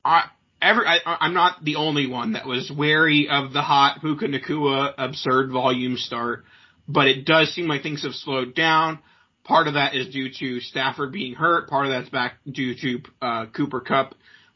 I, 0.05 0.25
every 0.61 0.85
I, 0.85 0.99
I'm 1.21 1.33
not 1.33 1.65
the 1.65 1.77
only 1.77 2.05
one 2.05 2.33
that 2.33 2.45
was 2.45 2.71
wary 2.71 3.29
of 3.31 3.51
the 3.51 3.63
hot 3.63 4.01
Puka 4.01 4.27
Nacua 4.27 4.93
absurd 4.95 5.51
volume 5.51 5.97
start, 5.97 6.45
but 6.87 7.07
it 7.07 7.25
does 7.25 7.51
seem 7.55 7.67
like 7.67 7.81
things 7.81 8.03
have 8.03 8.13
slowed 8.13 8.53
down. 8.53 8.99
Part 9.43 9.67
of 9.67 9.73
that 9.73 9.95
is 9.95 10.13
due 10.13 10.29
to 10.37 10.59
Stafford 10.59 11.11
being 11.11 11.33
hurt. 11.33 11.67
Part 11.67 11.87
of 11.87 11.93
that's 11.93 12.09
back 12.09 12.35
due 12.45 12.75
to 12.75 13.01
uh, 13.23 13.45
Cooper 13.47 13.81
Kupp 13.81 14.13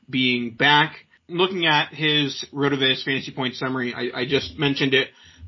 being 0.08 0.52
back. 0.52 0.94
Looking 1.28 1.66
at 1.66 1.92
his 1.92 2.46
Rotoviz 2.54 3.04
fantasy 3.04 3.32
point 3.32 3.56
summary, 3.56 3.96
I, 3.96 4.20
I 4.20 4.26
just 4.28 4.60
mentioned 4.60 4.94
it 4.94 5.08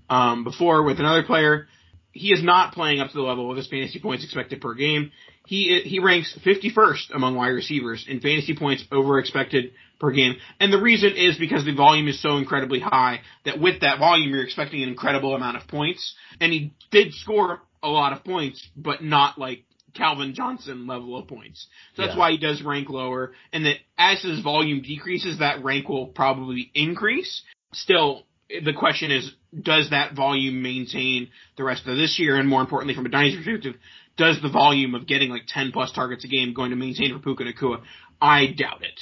um, 0.10 0.44
before 0.44 0.84
with 0.84 1.00
another 1.00 1.24
player. 1.24 1.68
He 2.12 2.32
is 2.32 2.41
not 2.41 2.74
playing 2.74 3.02
up 3.02 3.10
to 3.10 3.13
the 3.13 3.24
level 3.24 3.52
of 3.52 3.58
his 3.58 3.68
fantasy 3.68 4.00
points 4.00 4.24
expected 4.24 4.62
per 4.62 4.74
game. 4.74 5.12
He 5.46 5.82
he 5.82 6.00
ranks 6.00 6.38
51st 6.46 7.13
among 7.13 7.36
wide 7.36 7.50
receivers 7.50 8.06
in 8.08 8.20
fantasy 8.22 8.56
points 8.56 8.84
over 8.91 9.20
expected 9.20 9.72
per 10.00 10.12
game. 10.12 10.36
And 10.60 10.72
the 10.72 10.82
reason 10.82 11.13
is 11.15 11.38
because 11.38 11.65
the 11.65 11.76
volume 11.76 12.08
is 12.08 12.22
so 12.22 12.38
incredibly 12.38 12.80
high 12.80 13.22
that 13.44 13.60
with 13.60 13.82
that 13.82 14.00
volume 14.00 14.30
you're 14.30 14.44
expecting 14.44 14.82
an 14.82 14.89
incredible 14.89 15.36
amount 15.36 15.58
of 15.58 15.68
points. 15.68 16.15
And 16.39 16.52
he 16.52 16.74
did 16.89 17.13
score 17.13 17.62
a 17.84 17.89
lot 17.89 18.13
of 18.13 18.24
points, 18.24 18.68
but 18.76 19.04
not 19.04 19.38
like 19.38 19.65
Calvin 19.94 20.34
Johnson 20.34 20.88
level 20.88 21.18
of 21.18 21.28
points. 21.28 21.68
So 21.96 22.04
that's 22.04 22.13
yeah. 22.13 22.20
why 22.20 22.32
he 22.32 22.38
does 22.38 22.62
rank 22.62 22.89
lower. 22.89 23.34
And 23.54 23.65
that 23.65 23.78
as 23.98 24.22
his 24.22 24.41
volume 24.41 24.82
decreases, 24.82 25.39
that 25.39 25.63
rank 25.63 25.89
will 25.89 26.08
probably 26.08 26.72
increase. 26.74 27.44
Still, 27.74 28.24
the 28.50 28.74
question 28.74 29.12
is, 29.12 29.32
does 29.62 29.89
that 29.91 30.15
volume 30.15 30.62
maintain 30.62 31.30
the 31.58 31.63
rest 31.63 31.88
of 31.88 31.98
this 31.98 32.18
year? 32.20 32.38
And 32.38 32.48
more 32.48 32.62
importantly, 32.62 32.96
from 32.96 33.06
a 33.06 33.10
dynasty 33.10 33.38
perspective, 33.38 33.76
does 34.18 34.39
the 34.41 34.50
volume 34.50 34.96
of 34.96 35.08
getting 35.08 35.30
like 35.30 35.44
10 35.48 35.72
plus 35.72 35.91
targets 35.91 36.24
a 36.24 36.28
game 36.28 36.54
going 36.54 36.72
to 36.72 36.76
maintain 36.76 37.13
for 37.13 37.20
Puka 37.20 37.44
Nacua? 37.44 37.82
I 38.22 38.48
doubt 38.48 38.84
it. 38.84 39.00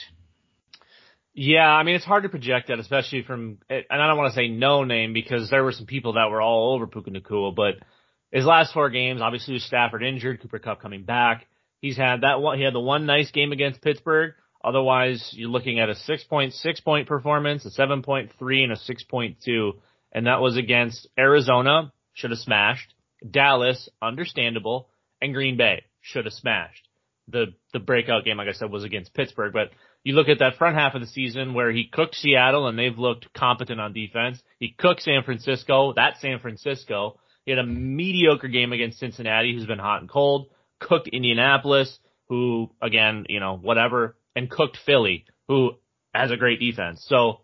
Yeah, 1.35 1.67
I 1.67 1.83
mean 1.83 1.95
it's 1.95 2.05
hard 2.05 2.23
to 2.23 2.29
project 2.29 2.67
that, 2.67 2.79
especially 2.79 3.23
from, 3.23 3.57
and 3.67 3.83
I 3.89 4.07
don't 4.07 4.17
want 4.17 4.33
to 4.33 4.39
say 4.39 4.47
no 4.49 4.83
name 4.83 5.13
because 5.13 5.49
there 5.49 5.63
were 5.63 5.71
some 5.71 5.87
people 5.87 6.13
that 6.13 6.29
were 6.29 6.41
all 6.41 6.75
over 6.75 6.85
Puka 6.85 7.09
Nacua, 7.09 7.55
but 7.55 7.75
his 8.31 8.45
last 8.45 8.73
four 8.73 8.89
games, 8.89 9.21
obviously 9.21 9.55
with 9.55 9.63
Stafford 9.63 10.03
injured, 10.03 10.41
Cooper 10.41 10.59
Kupp 10.59 10.81
coming 10.81 11.03
back, 11.03 11.47
he's 11.81 11.97
had 11.97 12.21
that 12.21 12.39
one. 12.39 12.57
He 12.57 12.63
had 12.63 12.73
the 12.73 12.79
one 12.79 13.05
nice 13.05 13.31
game 13.31 13.51
against 13.51 13.81
Pittsburgh. 13.81 14.33
Otherwise, 14.63 15.31
you're 15.33 15.49
looking 15.49 15.79
at 15.79 15.89
a 15.89 15.93
6.6 15.93 16.83
point 16.83 17.07
performance, 17.07 17.65
a 17.65 17.69
7.3, 17.69 18.63
and 18.63 18.71
a 18.71 18.75
6.2, 18.75 19.71
and 20.13 20.27
that 20.27 20.41
was 20.41 20.57
against 20.57 21.07
Arizona, 21.17 21.91
should 22.13 22.31
have 22.31 22.39
smashed. 22.39 22.93
Dallas, 23.29 23.89
understandable, 24.01 24.89
and 25.21 25.33
Green 25.33 25.57
Bay 25.57 25.83
should 26.01 26.25
have 26.25 26.33
smashed. 26.33 26.87
The 27.27 27.53
the 27.71 27.79
breakout 27.79 28.25
game, 28.25 28.37
like 28.37 28.49
I 28.49 28.53
said, 28.53 28.69
was 28.69 28.83
against 28.83 29.13
Pittsburgh, 29.13 29.53
but 29.53 29.71
you 30.03 30.13
look 30.13 30.27
at 30.27 30.39
that 30.39 30.57
front 30.57 30.75
half 30.75 30.95
of 30.95 31.01
the 31.01 31.07
season 31.07 31.53
where 31.53 31.71
he 31.71 31.87
cooked 31.91 32.15
Seattle 32.15 32.67
and 32.67 32.77
they've 32.77 32.97
looked 32.97 33.33
competent 33.33 33.79
on 33.79 33.93
defense. 33.93 34.41
He 34.59 34.75
cooked 34.77 35.01
San 35.01 35.23
Francisco. 35.23 35.93
That's 35.95 36.19
San 36.19 36.39
Francisco. 36.39 37.19
He 37.45 37.51
had 37.51 37.59
a 37.59 37.65
mediocre 37.65 38.49
game 38.49 38.73
against 38.73 38.99
Cincinnati, 38.99 39.53
who's 39.53 39.65
been 39.65 39.79
hot 39.79 40.01
and 40.01 40.09
cold. 40.09 40.47
Cooked 40.79 41.07
Indianapolis, 41.07 41.97
who 42.27 42.69
again, 42.81 43.25
you 43.29 43.39
know, 43.39 43.55
whatever, 43.55 44.17
and 44.35 44.51
cooked 44.51 44.77
Philly, 44.85 45.25
who 45.47 45.71
has 46.13 46.31
a 46.31 46.37
great 46.37 46.59
defense. 46.59 47.05
So 47.07 47.39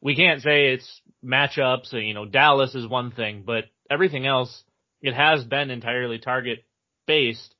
we 0.00 0.16
can't 0.16 0.42
say 0.42 0.72
it's 0.72 1.00
matchups. 1.24 1.92
You 1.92 2.14
know, 2.14 2.24
Dallas 2.24 2.74
is 2.74 2.86
one 2.86 3.10
thing, 3.10 3.44
but 3.46 3.64
everything 3.90 4.26
else, 4.26 4.64
it 5.00 5.14
has 5.14 5.44
been 5.44 5.70
entirely 5.70 6.18
target 6.18 6.64
based. 7.06 7.54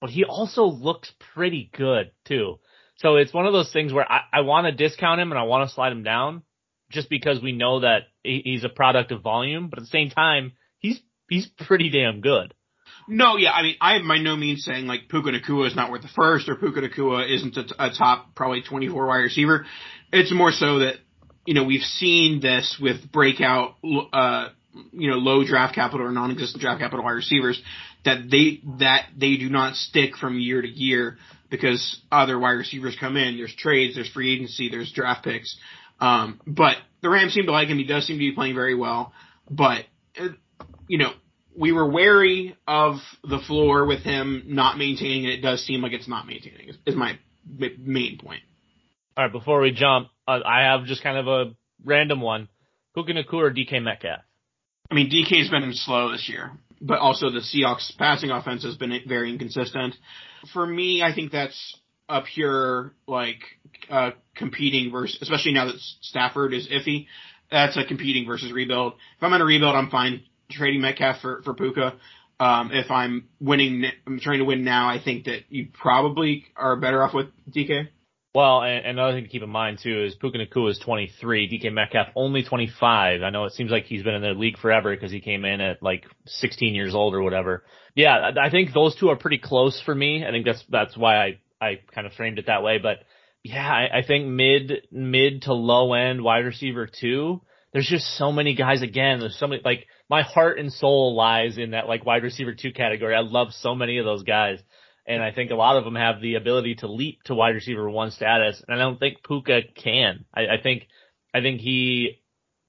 But 0.00 0.10
he 0.10 0.24
also 0.24 0.64
looks 0.64 1.10
pretty 1.34 1.70
good 1.74 2.10
too. 2.26 2.58
So 2.96 3.16
it's 3.16 3.32
one 3.32 3.46
of 3.46 3.52
those 3.52 3.72
things 3.72 3.92
where 3.92 4.10
I, 4.10 4.22
I 4.32 4.40
want 4.40 4.66
to 4.66 4.72
discount 4.72 5.20
him 5.20 5.30
and 5.30 5.38
I 5.38 5.44
want 5.44 5.68
to 5.68 5.74
slide 5.74 5.92
him 5.92 6.02
down 6.02 6.42
just 6.90 7.10
because 7.10 7.42
we 7.42 7.52
know 7.52 7.80
that 7.80 8.02
he's 8.22 8.64
a 8.64 8.68
product 8.68 9.12
of 9.12 9.22
volume, 9.22 9.68
but 9.68 9.78
at 9.78 9.82
the 9.82 9.90
same 9.90 10.10
time, 10.10 10.52
he's, 10.78 11.00
he's 11.28 11.46
pretty 11.46 11.90
damn 11.90 12.20
good. 12.20 12.54
No, 13.08 13.36
yeah, 13.36 13.50
I 13.52 13.62
mean, 13.62 13.76
I 13.80 13.96
am 13.96 14.08
by 14.08 14.18
no 14.18 14.36
means 14.36 14.64
saying 14.64 14.86
like 14.86 15.08
Puka 15.08 15.30
Nacua 15.30 15.66
is 15.66 15.76
not 15.76 15.90
worth 15.90 16.02
the 16.02 16.08
first 16.08 16.48
or 16.48 16.56
Puka 16.56 16.80
Nacua 16.80 17.28
isn't 17.32 17.56
a, 17.56 17.86
a 17.86 17.90
top 17.90 18.34
probably 18.34 18.62
24 18.62 19.06
wide 19.06 19.16
receiver. 19.18 19.66
It's 20.12 20.32
more 20.32 20.52
so 20.52 20.80
that, 20.80 20.96
you 21.46 21.54
know, 21.54 21.64
we've 21.64 21.82
seen 21.82 22.40
this 22.40 22.76
with 22.80 23.10
breakout, 23.10 23.76
uh, 24.12 24.48
you 24.92 25.10
know, 25.10 25.16
low 25.16 25.44
draft 25.44 25.74
capital 25.74 26.06
or 26.06 26.12
non-existent 26.12 26.60
draft 26.60 26.80
capital 26.80 27.04
wide 27.04 27.12
receivers 27.12 27.60
that 28.04 28.30
they, 28.30 28.60
that 28.78 29.06
they 29.16 29.36
do 29.36 29.48
not 29.48 29.74
stick 29.74 30.16
from 30.16 30.38
year 30.38 30.60
to 30.60 30.68
year 30.68 31.16
because 31.50 32.00
other 32.10 32.38
wide 32.38 32.52
receivers 32.52 32.96
come 32.98 33.16
in. 33.16 33.36
There's 33.36 33.54
trades, 33.54 33.94
there's 33.94 34.10
free 34.10 34.34
agency, 34.34 34.68
there's 34.68 34.92
draft 34.92 35.24
picks. 35.24 35.56
Um, 36.00 36.40
but 36.46 36.76
the 37.00 37.08
Rams 37.08 37.32
seem 37.32 37.46
to 37.46 37.52
like 37.52 37.68
him. 37.68 37.78
He 37.78 37.86
does 37.86 38.06
seem 38.06 38.16
to 38.16 38.20
be 38.20 38.32
playing 38.32 38.54
very 38.54 38.74
well. 38.74 39.12
But, 39.48 39.84
uh, 40.20 40.28
you 40.88 40.98
know, 40.98 41.12
we 41.56 41.72
were 41.72 41.88
wary 41.90 42.56
of 42.66 42.96
the 43.22 43.38
floor 43.38 43.86
with 43.86 44.00
him 44.00 44.42
not 44.46 44.76
maintaining 44.76 45.24
it. 45.24 45.38
It 45.38 45.40
does 45.40 45.64
seem 45.64 45.80
like 45.80 45.92
it's 45.92 46.08
not 46.08 46.26
maintaining. 46.26 46.70
Is 46.84 46.94
my 46.94 47.18
main 47.78 48.18
point. 48.18 48.42
All 49.16 49.24
right, 49.24 49.32
before 49.32 49.60
we 49.62 49.72
jump, 49.72 50.08
uh, 50.26 50.40
I 50.44 50.62
have 50.62 50.84
just 50.84 51.02
kind 51.02 51.18
of 51.18 51.26
a 51.26 51.54
random 51.84 52.20
one: 52.20 52.48
Puka 52.94 53.12
Nacua 53.12 53.34
or 53.34 53.50
DK 53.50 53.82
Metcalf. 53.82 54.20
I 54.90 54.94
mean, 54.94 55.10
DK's 55.10 55.50
been 55.50 55.72
slow 55.72 56.12
this 56.12 56.28
year, 56.28 56.52
but 56.80 56.98
also 56.98 57.30
the 57.30 57.40
Seahawks 57.40 57.96
passing 57.96 58.30
offense 58.30 58.64
has 58.64 58.76
been 58.76 58.92
very 59.06 59.30
inconsistent. 59.30 59.94
For 60.52 60.64
me, 60.64 61.02
I 61.02 61.14
think 61.14 61.32
that's 61.32 61.76
a 62.08 62.22
pure 62.22 62.92
like 63.06 63.40
uh, 63.90 64.10
competing 64.34 64.92
versus, 64.92 65.18
especially 65.20 65.52
now 65.52 65.66
that 65.66 65.78
Stafford 66.02 66.54
is 66.54 66.68
iffy. 66.68 67.06
That's 67.50 67.76
a 67.76 67.84
competing 67.84 68.26
versus 68.26 68.52
rebuild. 68.52 68.94
If 69.16 69.22
I'm 69.22 69.32
in 69.32 69.40
a 69.40 69.44
rebuild, 69.44 69.74
I'm 69.74 69.90
fine 69.90 70.22
trading 70.50 70.80
Metcalf 70.80 71.20
for 71.20 71.42
for 71.42 71.54
Puka. 71.54 71.94
Um, 72.38 72.70
if 72.72 72.90
I'm 72.90 73.28
winning, 73.40 73.84
I'm 74.06 74.20
trying 74.20 74.40
to 74.40 74.44
win 74.44 74.62
now. 74.62 74.88
I 74.88 75.00
think 75.02 75.24
that 75.24 75.44
you 75.48 75.68
probably 75.72 76.44
are 76.54 76.76
better 76.76 77.02
off 77.02 77.14
with 77.14 77.28
DK. 77.50 77.88
Well, 78.36 78.60
and 78.60 78.84
another 78.84 79.14
thing 79.14 79.24
to 79.24 79.30
keep 79.30 79.42
in 79.42 79.48
mind 79.48 79.78
too 79.82 80.04
is 80.04 80.14
Puka 80.14 80.36
Nacua 80.36 80.70
is 80.70 80.78
23, 80.80 81.48
DK 81.48 81.72
Metcalf 81.72 82.08
only 82.14 82.42
25. 82.42 83.22
I 83.22 83.30
know 83.30 83.44
it 83.44 83.54
seems 83.54 83.70
like 83.70 83.86
he's 83.86 84.02
been 84.02 84.12
in 84.12 84.20
the 84.20 84.38
league 84.38 84.58
forever 84.58 84.94
because 84.94 85.10
he 85.10 85.22
came 85.22 85.46
in 85.46 85.62
at 85.62 85.82
like 85.82 86.04
16 86.26 86.74
years 86.74 86.94
old 86.94 87.14
or 87.14 87.22
whatever. 87.22 87.64
Yeah, 87.94 88.32
I 88.38 88.50
think 88.50 88.74
those 88.74 88.94
two 88.94 89.08
are 89.08 89.16
pretty 89.16 89.38
close 89.38 89.80
for 89.86 89.94
me. 89.94 90.22
I 90.22 90.32
think 90.32 90.44
that's 90.44 90.62
that's 90.68 90.94
why 90.98 91.16
I 91.16 91.40
I 91.62 91.80
kind 91.94 92.06
of 92.06 92.12
framed 92.12 92.38
it 92.38 92.48
that 92.48 92.62
way. 92.62 92.76
But 92.76 92.98
yeah, 93.42 93.66
I, 93.66 94.00
I 94.00 94.06
think 94.06 94.26
mid 94.26 94.86
mid 94.92 95.40
to 95.44 95.54
low 95.54 95.94
end 95.94 96.22
wide 96.22 96.44
receiver 96.44 96.86
two. 96.86 97.40
There's 97.72 97.88
just 97.88 98.18
so 98.18 98.32
many 98.32 98.54
guys 98.54 98.82
again. 98.82 99.18
There's 99.20 99.38
so 99.38 99.46
many 99.46 99.62
like 99.64 99.86
my 100.10 100.20
heart 100.20 100.58
and 100.58 100.70
soul 100.70 101.16
lies 101.16 101.56
in 101.56 101.70
that 101.70 101.88
like 101.88 102.04
wide 102.04 102.22
receiver 102.22 102.54
two 102.54 102.74
category. 102.74 103.14
I 103.14 103.20
love 103.20 103.52
so 103.52 103.74
many 103.74 103.96
of 103.96 104.04
those 104.04 104.24
guys. 104.24 104.58
And 105.06 105.22
I 105.22 105.30
think 105.30 105.50
a 105.50 105.54
lot 105.54 105.76
of 105.76 105.84
them 105.84 105.94
have 105.94 106.20
the 106.20 106.34
ability 106.34 106.76
to 106.76 106.88
leap 106.88 107.22
to 107.24 107.34
wide 107.34 107.54
receiver 107.54 107.88
one 107.88 108.10
status. 108.10 108.62
And 108.66 108.76
I 108.76 108.82
don't 108.82 108.98
think 108.98 109.22
Puka 109.22 109.60
can. 109.74 110.24
I, 110.34 110.42
I 110.42 110.62
think, 110.62 110.88
I 111.32 111.40
think 111.40 111.60
he, 111.60 112.20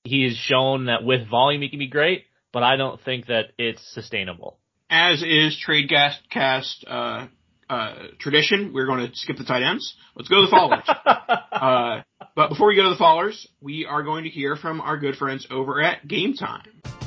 he 0.03 0.23
has 0.23 0.35
shown 0.35 0.85
that 0.85 1.03
with 1.03 1.27
volume 1.27 1.61
he 1.61 1.69
can 1.69 1.79
be 1.79 1.87
great, 1.87 2.25
but 2.53 2.63
I 2.63 2.75
don't 2.75 3.01
think 3.01 3.27
that 3.27 3.53
it's 3.57 3.81
sustainable. 3.93 4.59
As 4.89 5.23
is 5.23 5.59
trade 5.59 5.89
cast, 5.89 6.19
cast, 6.29 6.85
uh, 6.87 7.27
uh, 7.69 7.93
tradition, 8.19 8.71
we're 8.73 8.85
going 8.85 9.07
to 9.07 9.15
skip 9.15 9.37
the 9.37 9.43
tight 9.43 9.63
ends. 9.63 9.95
Let's 10.15 10.29
go 10.29 10.41
to 10.41 10.47
the 10.47 10.55
fallers. 10.55 10.87
uh, 11.51 12.03
but 12.35 12.49
before 12.49 12.67
we 12.67 12.75
go 12.75 12.83
to 12.83 12.89
the 12.89 12.95
fallers, 12.95 13.45
we 13.61 13.85
are 13.85 14.03
going 14.03 14.23
to 14.23 14.29
hear 14.29 14.55
from 14.55 14.79
our 14.79 14.97
good 14.97 15.15
friends 15.15 15.47
over 15.49 15.81
at 15.81 16.07
Game 16.07 16.33
Time. 16.33 17.06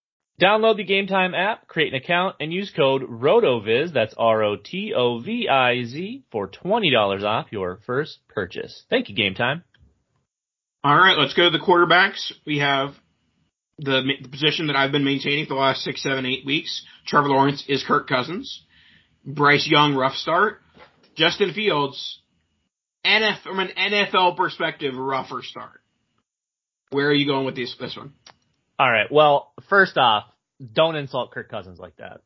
Download 0.41 0.75
the 0.75 0.83
Game 0.83 1.05
Time 1.05 1.35
app, 1.35 1.67
create 1.67 1.93
an 1.93 2.01
account, 2.01 2.37
and 2.39 2.51
use 2.51 2.71
code 2.75 3.03
ROTOVIZ, 3.03 3.93
that's 3.93 4.15
R-O-T-O-V-I-Z, 4.17 4.63
for 6.31 6.47
$20 6.49 7.23
off 7.23 7.51
your 7.51 7.79
first 7.85 8.17
purchase. 8.27 8.83
Thank 8.89 9.09
you, 9.09 9.15
Game 9.15 9.35
Time. 9.35 9.63
All 10.83 10.97
right, 10.97 11.15
let's 11.15 11.35
go 11.35 11.43
to 11.43 11.55
the 11.55 11.63
quarterbacks. 11.63 12.31
We 12.43 12.57
have 12.57 12.95
the, 13.77 14.01
the 14.23 14.29
position 14.29 14.65
that 14.67 14.75
I've 14.75 14.91
been 14.91 15.03
maintaining 15.03 15.45
for 15.45 15.53
the 15.53 15.59
last 15.59 15.81
six, 15.83 16.01
seven, 16.01 16.25
eight 16.25 16.43
weeks. 16.43 16.83
Trevor 17.05 17.29
Lawrence 17.29 17.63
is 17.67 17.83
Kirk 17.87 18.09
Cousins. 18.09 18.63
Bryce 19.23 19.67
Young, 19.69 19.93
rough 19.93 20.15
start. 20.15 20.61
Justin 21.15 21.53
Fields, 21.53 22.19
NF, 23.05 23.43
from 23.43 23.59
an 23.59 23.69
NFL 23.77 24.37
perspective, 24.37 24.95
rougher 24.95 25.43
start. 25.43 25.81
Where 26.89 27.09
are 27.09 27.13
you 27.13 27.27
going 27.27 27.45
with 27.45 27.55
this, 27.55 27.75
this 27.79 27.95
one? 27.95 28.13
All 28.79 28.89
right. 28.91 29.11
Well, 29.11 29.53
first 29.69 29.95
off, 29.97 30.23
don't 30.73 30.95
insult 30.95 31.31
Kirk 31.31 31.49
Cousins 31.49 31.79
like 31.79 31.95
that. 31.97 32.21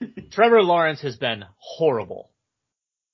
Trevor 0.30 0.62
Lawrence 0.62 1.00
has 1.02 1.16
been 1.16 1.44
horrible. 1.56 2.30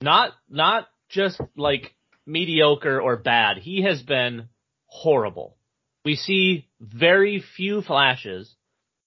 Not 0.01 0.33
not 0.49 0.89
just 1.09 1.41
like 1.57 1.95
mediocre 2.27 3.01
or 3.01 3.17
bad. 3.17 3.59
He 3.59 3.83
has 3.83 4.03
been 4.03 4.49
horrible. 4.87 5.57
We 6.05 6.17
see 6.17 6.69
very 6.81 7.43
few 7.57 7.83
flashes. 7.83 8.55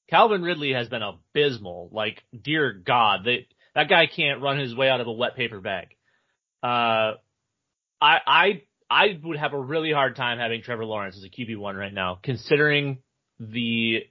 Calvin 0.10 0.44
Ridley 0.44 0.74
has 0.74 0.88
been 0.88 1.02
abysmal. 1.02 1.90
Like, 1.92 2.24
dear 2.40 2.72
God, 2.72 3.26
that 3.26 3.40
that 3.74 3.90
guy 3.90 4.08
can't 4.08 4.42
run 4.42 4.60
his 4.60 4.76
way 4.76 4.90
out 4.90 5.02
of 5.02 5.08
a 5.08 5.12
wet 5.12 5.36
paper 5.36 5.60
bag. 5.60 5.88
Uh, 6.64 7.16
I 8.02 8.20
I 8.26 8.62
I 8.90 9.20
would 9.24 9.38
have 9.38 9.54
a 9.54 9.60
really 9.60 9.92
hard 9.92 10.16
time 10.16 10.38
having 10.38 10.62
Trevor 10.62 10.86
Lawrence 10.86 11.18
as 11.18 11.24
a 11.24 11.30
QB 11.30 11.58
one 11.58 11.76
right 11.76 11.94
now, 11.94 12.20
considering 12.22 13.00
the 13.40 14.04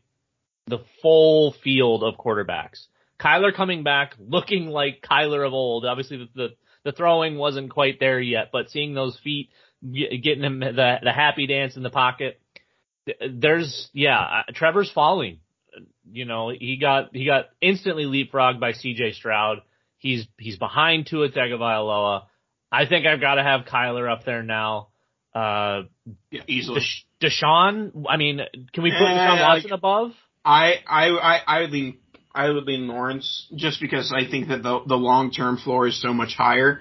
the 0.67 0.79
full 1.03 1.53
field 1.63 2.03
of 2.03 2.15
quarterbacks. 2.17 2.87
Kyler 3.21 3.55
coming 3.55 3.85
back, 3.85 4.15
looking 4.19 4.69
like 4.69 5.03
Kyler 5.09 5.47
of 5.47 5.53
old. 5.53 5.85
Obviously, 5.85 6.19
the, 6.19 6.29
the 6.35 6.49
the 6.85 6.93
throwing 6.93 7.37
wasn't 7.39 7.71
quite 7.71 7.99
there 8.01 8.21
yet, 8.21 8.51
but 8.53 8.71
seeing 8.71 8.95
those 8.95 9.19
feet, 9.21 9.51
getting 9.83 10.43
him 10.43 10.61
the 10.61 10.97
the 11.03 11.13
happy 11.13 11.47
dance 11.47 11.77
in 11.77 11.83
the 11.83 11.91
pocket, 11.91 12.41
there's 13.31 13.89
yeah, 13.93 14.43
Trevor's 14.55 14.91
falling. 14.91 15.39
You 16.11 16.25
know, 16.25 16.51
he 16.51 16.77
got 16.77 17.15
he 17.15 17.25
got 17.25 17.47
instantly 17.61 18.05
leapfrogged 18.05 18.61
by 18.61 18.73
C.J. 18.73 19.13
Stroud. 19.13 19.63
He's 19.99 20.27
he's 20.39 20.59
behind 20.59 21.07
Tua 21.07 21.31
Tagovailoa. 21.31 22.25
I 22.71 22.87
think 22.87 23.07
I've 23.07 23.21
got 23.21 23.37
to 23.37 23.43
have 23.43 23.63
Kyler 23.63 24.11
up 24.11 24.25
there 24.25 24.43
now. 24.43 24.89
Uh, 25.35 25.83
yeah, 26.31 26.43
easily. 26.47 26.83
Deshaun. 27.21 28.05
I 28.09 28.17
mean, 28.17 28.41
can 28.73 28.83
we 28.83 28.91
put 28.91 29.03
uh, 29.03 29.11
Deshaun 29.11 29.41
Watson 29.41 29.71
like, 29.71 29.79
above? 29.79 30.13
I 30.45 30.75
I 30.87 31.09
I 31.09 31.41
I 31.47 31.61
would 31.63 31.71
lean 31.71 31.99
I 32.35 32.51
would 32.51 32.65
lean 32.65 32.89
Lawrence 32.89 33.47
just 33.55 33.81
because 33.81 34.13
I 34.13 34.29
think 34.29 34.49
that 34.49 34.63
the 34.63 34.81
the 34.87 34.97
long 34.97 35.31
term 35.31 35.57
floor 35.57 35.87
is 35.87 36.01
so 36.01 36.13
much 36.13 36.35
higher. 36.35 36.81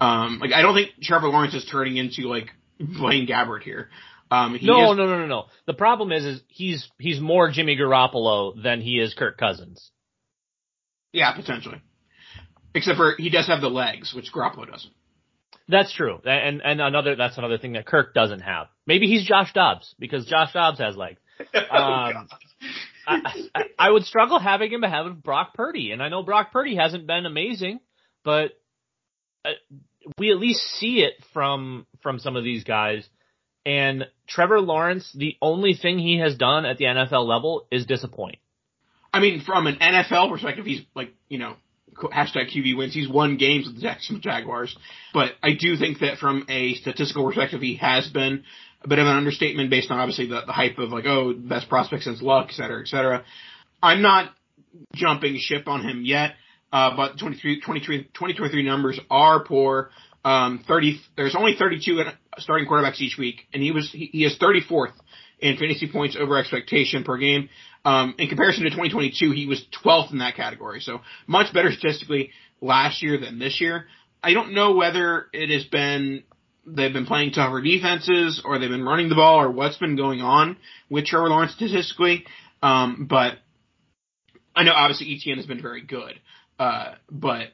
Um, 0.00 0.38
like 0.40 0.52
I 0.52 0.62
don't 0.62 0.74
think 0.74 0.90
Trevor 1.02 1.28
Lawrence 1.28 1.54
is 1.54 1.64
turning 1.70 1.96
into 1.96 2.22
like 2.22 2.50
Blaine 2.80 3.26
Gabbert 3.26 3.62
here. 3.62 3.90
Um, 4.30 4.58
no, 4.62 4.92
is, 4.92 4.96
no, 4.96 5.06
no, 5.06 5.18
no, 5.18 5.26
no. 5.26 5.44
The 5.66 5.74
problem 5.74 6.10
is, 6.10 6.24
is 6.24 6.40
he's 6.48 6.88
he's 6.98 7.20
more 7.20 7.50
Jimmy 7.50 7.76
Garoppolo 7.76 8.60
than 8.60 8.80
he 8.80 8.98
is 8.98 9.14
Kirk 9.14 9.38
Cousins. 9.38 9.90
Yeah, 11.12 11.32
potentially. 11.36 11.80
Except 12.74 12.96
for 12.96 13.14
he 13.16 13.30
does 13.30 13.46
have 13.46 13.60
the 13.60 13.68
legs, 13.68 14.12
which 14.14 14.32
Garoppolo 14.32 14.68
doesn't. 14.68 14.92
That's 15.68 15.94
true, 15.94 16.18
and 16.24 16.60
and 16.62 16.80
another 16.80 17.14
that's 17.14 17.38
another 17.38 17.58
thing 17.58 17.74
that 17.74 17.86
Kirk 17.86 18.14
doesn't 18.14 18.40
have. 18.40 18.66
Maybe 18.86 19.06
he's 19.06 19.26
Josh 19.26 19.52
Dobbs 19.52 19.94
because 19.98 20.26
Josh 20.26 20.52
Dobbs 20.52 20.78
has 20.78 20.96
legs. 20.96 21.20
Oh, 21.70 21.76
um, 21.76 22.28
I, 23.06 23.90
would 23.90 24.04
struggle 24.04 24.38
having 24.38 24.72
him 24.72 24.84
ahead 24.84 25.06
of 25.06 25.22
Brock 25.22 25.54
Purdy, 25.54 25.92
and 25.92 26.02
I 26.02 26.08
know 26.08 26.22
Brock 26.22 26.52
Purdy 26.52 26.76
hasn't 26.76 27.06
been 27.06 27.26
amazing, 27.26 27.80
but 28.24 28.52
uh, 29.44 29.50
we 30.18 30.30
at 30.30 30.38
least 30.38 30.60
see 30.78 31.00
it 31.00 31.14
from 31.32 31.86
from 32.02 32.18
some 32.18 32.36
of 32.36 32.44
these 32.44 32.64
guys. 32.64 33.06
And 33.66 34.06
Trevor 34.28 34.60
Lawrence, 34.60 35.10
the 35.14 35.36
only 35.40 35.74
thing 35.74 35.98
he 35.98 36.18
has 36.18 36.36
done 36.36 36.66
at 36.66 36.76
the 36.76 36.84
NFL 36.84 37.26
level 37.26 37.66
is 37.70 37.86
disappoint. 37.86 38.36
I 39.12 39.20
mean, 39.20 39.42
from 39.42 39.66
an 39.66 39.76
NFL 39.76 40.30
perspective, 40.30 40.66
he's 40.66 40.82
like 40.94 41.14
you 41.28 41.38
know 41.38 41.56
hashtag 41.96 42.54
QB 42.54 42.76
wins. 42.76 42.94
He's 42.94 43.08
won 43.08 43.36
games 43.36 43.66
with 43.66 43.76
the 43.76 43.82
Jacksonville 43.82 44.20
Jaguars, 44.20 44.76
but 45.12 45.32
I 45.42 45.54
do 45.54 45.76
think 45.76 46.00
that 46.00 46.18
from 46.18 46.44
a 46.48 46.74
statistical 46.74 47.24
perspective, 47.26 47.60
he 47.60 47.76
has 47.76 48.08
been 48.08 48.44
a 48.84 48.88
bit 48.88 48.98
of 48.98 49.06
an 49.06 49.16
understatement 49.16 49.70
based 49.70 49.90
on 49.90 49.98
obviously 49.98 50.26
the, 50.26 50.42
the 50.46 50.52
hype 50.52 50.78
of 50.78 50.90
like, 50.90 51.06
oh, 51.06 51.32
best 51.34 51.68
prospect 51.68 52.02
since 52.02 52.20
Luck, 52.20 52.48
et 52.50 52.54
cetera, 52.54 52.80
et 52.80 52.88
cetera. 52.88 53.24
I'm 53.82 54.02
not 54.02 54.30
jumping 54.94 55.38
ship 55.38 55.68
on 55.68 55.82
him 55.82 56.02
yet, 56.04 56.34
uh, 56.72 56.96
but 56.96 57.18
23, 57.18 57.60
23, 57.60 58.04
2023 58.04 58.62
numbers 58.62 59.00
are 59.10 59.44
poor. 59.44 59.90
Um, 60.24 60.64
30, 60.66 61.00
there's 61.16 61.34
only 61.36 61.54
32 61.58 62.02
starting 62.38 62.66
quarterbacks 62.66 63.00
each 63.00 63.18
week, 63.18 63.46
and 63.52 63.62
he 63.62 63.70
was, 63.70 63.90
he, 63.90 64.06
he 64.06 64.24
is 64.24 64.38
34th 64.38 64.92
in 65.38 65.56
fantasy 65.56 65.90
points 65.90 66.16
over 66.18 66.38
expectation 66.38 67.04
per 67.04 67.18
game. 67.18 67.48
Um, 67.84 68.14
in 68.18 68.28
comparison 68.28 68.64
to 68.64 68.70
2022, 68.70 69.32
he 69.32 69.46
was 69.46 69.62
12th 69.84 70.12
in 70.12 70.18
that 70.18 70.36
category. 70.36 70.80
So 70.80 71.00
much 71.26 71.52
better 71.52 71.70
statistically 71.70 72.30
last 72.60 73.02
year 73.02 73.18
than 73.18 73.38
this 73.38 73.60
year. 73.60 73.86
I 74.22 74.32
don't 74.32 74.54
know 74.54 74.72
whether 74.72 75.26
it 75.34 75.50
has 75.50 75.64
been 75.64 76.24
they've 76.66 76.92
been 76.92 77.06
playing 77.06 77.32
tougher 77.32 77.60
defenses 77.60 78.42
or 78.44 78.58
they've 78.58 78.70
been 78.70 78.84
running 78.84 79.08
the 79.08 79.14
ball 79.14 79.40
or 79.40 79.50
what's 79.50 79.76
been 79.78 79.96
going 79.96 80.20
on 80.20 80.56
with 80.90 81.06
Trevor 81.06 81.28
Lawrence 81.28 81.52
statistically. 81.52 82.24
Um, 82.62 83.06
but 83.08 83.34
I 84.56 84.62
know 84.64 84.72
obviously 84.72 85.06
ETN 85.08 85.36
has 85.36 85.46
been 85.46 85.62
very 85.62 85.82
good. 85.82 86.20
Uh, 86.58 86.94
but 87.10 87.48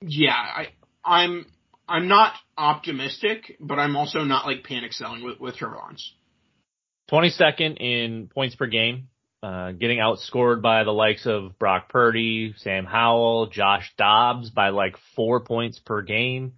yeah, 0.00 0.32
I, 0.32 0.68
I'm, 1.04 1.46
I'm 1.88 2.08
not 2.08 2.34
optimistic, 2.58 3.56
but 3.60 3.78
I'm 3.78 3.96
also 3.96 4.24
not 4.24 4.46
like 4.46 4.64
panic 4.64 4.92
selling 4.92 5.24
with, 5.24 5.40
with 5.40 5.56
Trevor 5.56 5.76
Lawrence. 5.76 6.12
22nd 7.10 7.76
in 7.78 8.28
points 8.28 8.56
per 8.56 8.66
game, 8.66 9.08
uh, 9.42 9.70
getting 9.72 9.98
outscored 9.98 10.60
by 10.60 10.82
the 10.82 10.90
likes 10.90 11.24
of 11.24 11.56
Brock 11.58 11.88
Purdy, 11.88 12.54
Sam 12.56 12.84
Howell, 12.84 13.46
Josh 13.46 13.92
Dobbs 13.96 14.50
by 14.50 14.70
like 14.70 14.96
four 15.14 15.40
points 15.40 15.78
per 15.78 16.02
game. 16.02 16.54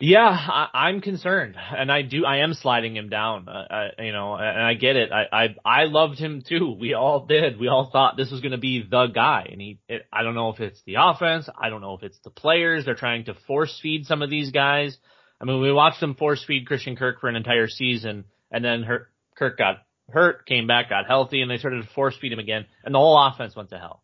Yeah, 0.00 0.26
I, 0.26 0.90
am 0.90 1.00
concerned, 1.00 1.54
and 1.56 1.90
I 1.90 2.02
do. 2.02 2.24
I 2.26 2.38
am 2.38 2.54
sliding 2.54 2.96
him 2.96 3.08
down. 3.08 3.48
Uh, 3.48 3.64
I, 3.70 4.02
you 4.02 4.12
know, 4.12 4.34
and 4.34 4.60
I 4.60 4.74
get 4.74 4.96
it. 4.96 5.10
I, 5.12 5.26
I 5.32 5.54
I 5.64 5.84
loved 5.84 6.18
him 6.18 6.42
too. 6.46 6.76
We 6.78 6.94
all 6.94 7.26
did. 7.26 7.60
We 7.60 7.68
all 7.68 7.90
thought 7.92 8.16
this 8.16 8.32
was 8.32 8.40
going 8.40 8.52
to 8.52 8.58
be 8.58 8.82
the 8.82 9.06
guy, 9.06 9.46
and 9.50 9.60
he. 9.60 9.78
It, 9.88 10.02
I 10.12 10.24
don't 10.24 10.34
know 10.34 10.50
if 10.50 10.58
it's 10.58 10.82
the 10.84 10.96
offense. 10.98 11.48
I 11.56 11.68
don't 11.68 11.80
know 11.80 11.94
if 11.94 12.02
it's 12.02 12.18
the 12.24 12.30
players. 12.30 12.84
They're 12.84 12.96
trying 12.96 13.26
to 13.26 13.34
force 13.46 13.78
feed 13.80 14.06
some 14.06 14.20
of 14.20 14.30
these 14.30 14.50
guys. 14.50 14.98
I 15.40 15.44
mean, 15.44 15.60
we 15.60 15.72
watched 15.72 16.00
them 16.00 16.16
force 16.16 16.44
feed 16.44 16.66
Christian 16.66 16.96
Kirk 16.96 17.20
for 17.20 17.28
an 17.28 17.36
entire 17.36 17.68
season, 17.68 18.24
and 18.50 18.64
then 18.64 18.82
her, 18.82 19.10
Kirk 19.36 19.56
got 19.58 19.76
hurt, 20.10 20.44
came 20.44 20.66
back, 20.66 20.90
got 20.90 21.06
healthy, 21.06 21.40
and 21.40 21.50
they 21.50 21.58
started 21.58 21.82
to 21.82 21.94
force 21.94 22.16
feed 22.20 22.32
him 22.32 22.40
again, 22.40 22.66
and 22.84 22.92
the 22.92 22.98
whole 22.98 23.16
offense 23.16 23.54
went 23.54 23.70
to 23.70 23.78
hell. 23.78 24.02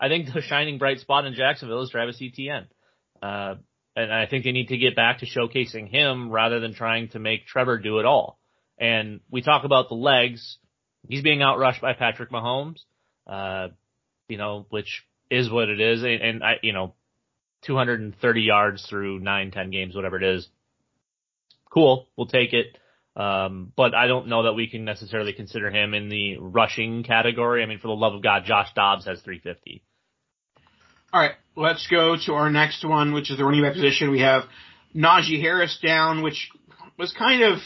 I 0.00 0.08
think 0.08 0.32
the 0.32 0.42
shining 0.42 0.78
bright 0.78 0.98
spot 0.98 1.26
in 1.26 1.34
Jacksonville 1.34 1.82
is 1.82 1.90
Travis 1.90 2.20
Etienne. 2.20 2.66
Uh, 3.22 3.56
and 3.98 4.12
I 4.12 4.26
think 4.26 4.44
they 4.44 4.52
need 4.52 4.68
to 4.68 4.76
get 4.76 4.94
back 4.94 5.18
to 5.18 5.26
showcasing 5.26 5.88
him 5.88 6.30
rather 6.30 6.60
than 6.60 6.74
trying 6.74 7.08
to 7.08 7.18
make 7.18 7.46
Trevor 7.46 7.78
do 7.78 7.98
it 7.98 8.06
all. 8.06 8.38
And 8.78 9.20
we 9.30 9.42
talk 9.42 9.64
about 9.64 9.88
the 9.88 9.96
legs. 9.96 10.58
He's 11.08 11.22
being 11.22 11.40
outrushed 11.40 11.80
by 11.80 11.94
Patrick 11.94 12.30
Mahomes, 12.30 12.78
uh, 13.26 13.68
you 14.28 14.38
know, 14.38 14.66
which 14.70 15.04
is 15.30 15.50
what 15.50 15.68
it 15.68 15.80
is. 15.80 16.02
And, 16.02 16.22
and 16.22 16.44
I, 16.44 16.54
you 16.62 16.72
know, 16.72 16.94
230 17.62 18.40
yards 18.40 18.86
through 18.86 19.18
nine, 19.18 19.50
10 19.50 19.70
games, 19.70 19.96
whatever 19.96 20.16
it 20.16 20.22
is. 20.22 20.48
Cool. 21.72 22.06
We'll 22.16 22.28
take 22.28 22.52
it. 22.52 22.78
Um, 23.16 23.72
but 23.74 23.94
I 23.94 24.06
don't 24.06 24.28
know 24.28 24.44
that 24.44 24.52
we 24.52 24.68
can 24.68 24.84
necessarily 24.84 25.32
consider 25.32 25.70
him 25.70 25.92
in 25.92 26.08
the 26.08 26.36
rushing 26.38 27.02
category. 27.02 27.64
I 27.64 27.66
mean, 27.66 27.80
for 27.80 27.88
the 27.88 27.94
love 27.94 28.14
of 28.14 28.22
God, 28.22 28.44
Josh 28.44 28.68
Dobbs 28.76 29.06
has 29.06 29.20
350. 29.22 29.82
All 31.12 31.20
right, 31.20 31.32
let's 31.58 31.86
go 31.88 32.16
to 32.26 32.32
our 32.34 32.50
next 32.50 32.84
one, 32.84 33.12
which 33.12 33.30
is 33.30 33.36
the 33.36 33.44
running 33.44 33.62
back 33.62 33.74
position. 33.74 34.10
We 34.10 34.20
have 34.20 34.44
Najee 34.94 35.40
Harris 35.40 35.78
down, 35.82 36.22
which 36.22 36.50
was 36.98 37.12
kind 37.12 37.42
of 37.42 37.58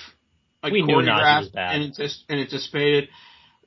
like 0.63 0.73
we 0.73 0.83
choreographed 0.83 1.51
and, 1.55 1.93
and 2.29 2.41
anticipated. 2.41 3.09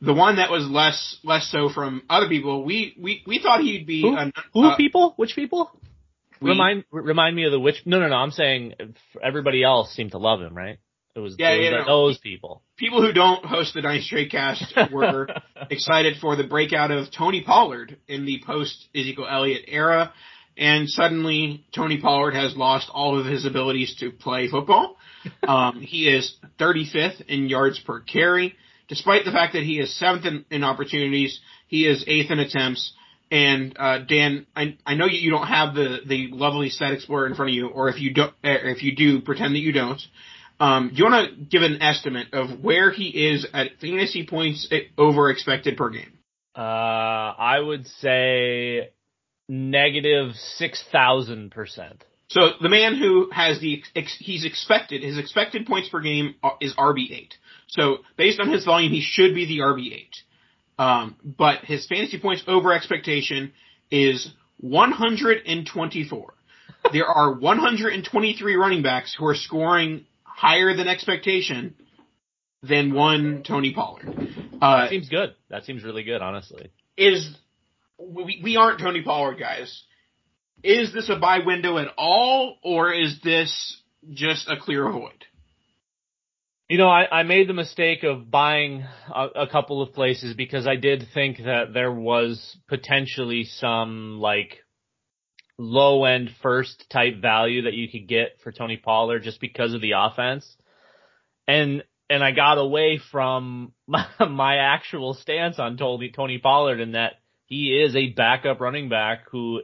The 0.01 0.13
one 0.13 0.37
that 0.37 0.51
was 0.51 0.67
less 0.67 1.17
less 1.23 1.49
so 1.49 1.69
from 1.69 2.03
other 2.09 2.27
people, 2.27 2.65
we 2.65 2.95
we, 2.99 3.23
we 3.25 3.39
thought 3.39 3.61
he'd 3.61 3.87
be. 3.87 4.01
Who, 4.01 4.15
a, 4.15 4.31
who 4.53 4.67
uh, 4.67 4.75
people? 4.75 5.13
Which 5.15 5.35
people? 5.35 5.71
We, 6.41 6.49
remind 6.49 6.83
remind 6.91 7.35
me 7.35 7.45
of 7.45 7.51
the 7.51 7.59
which? 7.59 7.81
No, 7.85 7.99
no, 7.99 8.09
no. 8.09 8.15
I'm 8.15 8.31
saying 8.31 8.73
everybody 9.23 9.63
else 9.63 9.93
seemed 9.93 10.11
to 10.11 10.17
love 10.17 10.41
him, 10.41 10.55
right? 10.55 10.79
It 11.15 11.19
was, 11.19 11.35
yeah, 11.39 11.51
it 11.53 11.71
was 11.71 11.85
those 11.87 12.17
people. 12.17 12.61
People 12.75 13.01
who 13.01 13.13
don't 13.13 13.45
host 13.45 13.73
the 13.73 13.81
Nice 13.81 14.05
Straight 14.05 14.31
Cast 14.31 14.65
were 14.91 15.29
excited 15.69 16.17
for 16.19 16.35
the 16.35 16.43
breakout 16.43 16.91
of 16.91 17.09
Tony 17.09 17.41
Pollard 17.41 17.97
in 18.09 18.25
the 18.25 18.43
post 18.45 18.89
Ezekiel 18.93 19.25
Elliott 19.29 19.63
era, 19.69 20.13
and 20.57 20.89
suddenly 20.89 21.65
Tony 21.73 22.01
Pollard 22.01 22.33
has 22.33 22.57
lost 22.57 22.89
all 22.93 23.17
of 23.17 23.25
his 23.25 23.45
abilities 23.45 23.95
to 24.01 24.11
play 24.11 24.47
football. 24.49 24.97
Um, 25.41 25.81
he 25.81 26.07
is 26.07 26.35
35th 26.59 27.19
in 27.21 27.49
yards 27.49 27.79
per 27.79 27.99
carry, 27.99 28.53
despite 28.87 29.25
the 29.25 29.31
fact 29.31 29.53
that 29.53 29.63
he 29.63 29.79
is 29.79 29.97
seventh 29.97 30.23
in, 30.23 30.45
in 30.51 30.63
opportunities. 30.63 31.39
He 31.65 31.87
is 31.87 32.03
eighth 32.05 32.29
in 32.29 32.37
attempts. 32.37 32.93
And 33.31 33.75
uh, 33.79 33.99
Dan, 34.07 34.45
I, 34.55 34.77
I 34.85 34.93
know 34.93 35.07
you 35.07 35.31
don't 35.31 35.47
have 35.47 35.73
the 35.73 36.01
the 36.05 36.27
lovely 36.31 36.69
stat 36.69 36.93
explorer 36.93 37.25
in 37.25 37.33
front 37.33 37.49
of 37.49 37.55
you, 37.55 37.69
or 37.69 37.89
if 37.89 37.99
you 37.99 38.13
don't, 38.13 38.35
if 38.43 38.83
you 38.83 38.95
do, 38.95 39.19
pretend 39.21 39.55
that 39.55 39.61
you 39.61 39.71
don't. 39.71 39.99
Um, 40.59 40.89
do 40.89 40.95
you 40.95 41.03
want 41.05 41.29
to 41.29 41.45
give 41.45 41.61
an 41.63 41.81
estimate 41.81 42.33
of 42.33 42.61
where 42.63 42.91
he 42.91 43.07
is 43.09 43.45
at 43.53 43.71
fantasy 43.81 44.25
points 44.25 44.71
over 44.97 45.29
expected 45.29 45.77
per 45.77 45.89
game? 45.89 46.17
Uh, 46.55 46.61
I 46.61 47.59
would 47.59 47.85
say 47.87 48.91
negative 49.49 50.33
six 50.35 50.83
thousand 50.91 51.51
percent. 51.51 52.03
So 52.29 52.51
the 52.61 52.69
man 52.69 52.95
who 52.97 53.29
has 53.31 53.59
the 53.59 53.83
he's 54.19 54.45
expected 54.45 55.03
his 55.03 55.17
expected 55.17 55.67
points 55.67 55.89
per 55.89 55.99
game 56.01 56.35
is 56.61 56.73
RB 56.75 57.11
eight. 57.11 57.33
So 57.67 57.97
based 58.17 58.39
on 58.39 58.49
his 58.49 58.63
volume, 58.65 58.91
he 58.91 59.01
should 59.01 59.35
be 59.35 59.45
the 59.45 59.59
RB 59.59 59.93
eight. 59.93 60.15
Um, 60.79 61.17
but 61.23 61.59
his 61.65 61.85
fantasy 61.87 62.19
points 62.19 62.43
over 62.47 62.73
expectation 62.73 63.51
is 63.91 64.31
one 64.57 64.91
hundred 64.91 65.43
and 65.45 65.67
twenty 65.67 66.03
four. 66.07 66.33
there 66.93 67.05
are 67.07 67.33
123 67.33 68.55
running 68.55 68.81
backs 68.83 69.15
who 69.17 69.25
are 69.25 69.35
scoring 69.35 70.05
higher 70.35 70.75
than 70.75 70.87
expectation 70.87 71.75
than 72.61 72.93
one 72.93 73.43
Tony 73.43 73.73
Pollard. 73.73 74.05
Uh, 74.61 74.81
that 74.81 74.89
seems 74.89 75.09
good. 75.09 75.33
That 75.49 75.63
seems 75.65 75.83
really 75.83 76.03
good, 76.03 76.21
honestly. 76.21 76.71
Is 76.97 77.35
we, 77.97 78.41
we 78.43 78.57
aren't 78.57 78.79
Tony 78.79 79.01
Pollard 79.01 79.39
guys. 79.39 79.83
Is 80.63 80.93
this 80.93 81.09
a 81.09 81.15
buy 81.15 81.39
window 81.45 81.77
at 81.77 81.87
all, 81.97 82.57
or 82.63 82.91
is 82.91 83.19
this 83.23 83.81
just 84.11 84.49
a 84.49 84.57
clear 84.57 84.89
void? 84.91 85.25
You 86.67 86.79
know, 86.79 86.89
I, 86.89 87.19
I 87.19 87.23
made 87.23 87.47
the 87.47 87.53
mistake 87.53 88.03
of 88.03 88.31
buying 88.31 88.83
a, 89.13 89.43
a 89.43 89.47
couple 89.47 89.83
of 89.83 89.93
places 89.93 90.33
because 90.33 90.65
I 90.65 90.75
did 90.75 91.05
think 91.13 91.37
that 91.37 91.73
there 91.73 91.91
was 91.91 92.57
potentially 92.67 93.43
some 93.43 94.19
like 94.19 94.64
low 95.57 96.03
end 96.05 96.29
first 96.41 96.85
type 96.89 97.21
value 97.21 97.63
that 97.63 97.73
you 97.73 97.89
could 97.89 98.07
get 98.07 98.37
for 98.43 98.51
Tony 98.51 98.77
Pollard 98.77 99.23
just 99.23 99.39
because 99.39 99.73
of 99.73 99.81
the 99.81 99.93
offense. 99.97 100.45
And 101.47 101.83
and 102.09 102.23
I 102.23 102.31
got 102.31 102.57
away 102.57 102.99
from 103.11 103.73
my, 103.87 104.07
my 104.19 104.57
actual 104.57 105.13
stance 105.13 105.59
on 105.59 105.77
Tony 105.77 106.11
Tony 106.11 106.37
Pollard 106.37 106.79
in 106.79 106.93
that 106.93 107.13
he 107.45 107.79
is 107.79 107.95
a 107.95 108.09
backup 108.09 108.59
running 108.59 108.89
back 108.89 109.29
who 109.29 109.61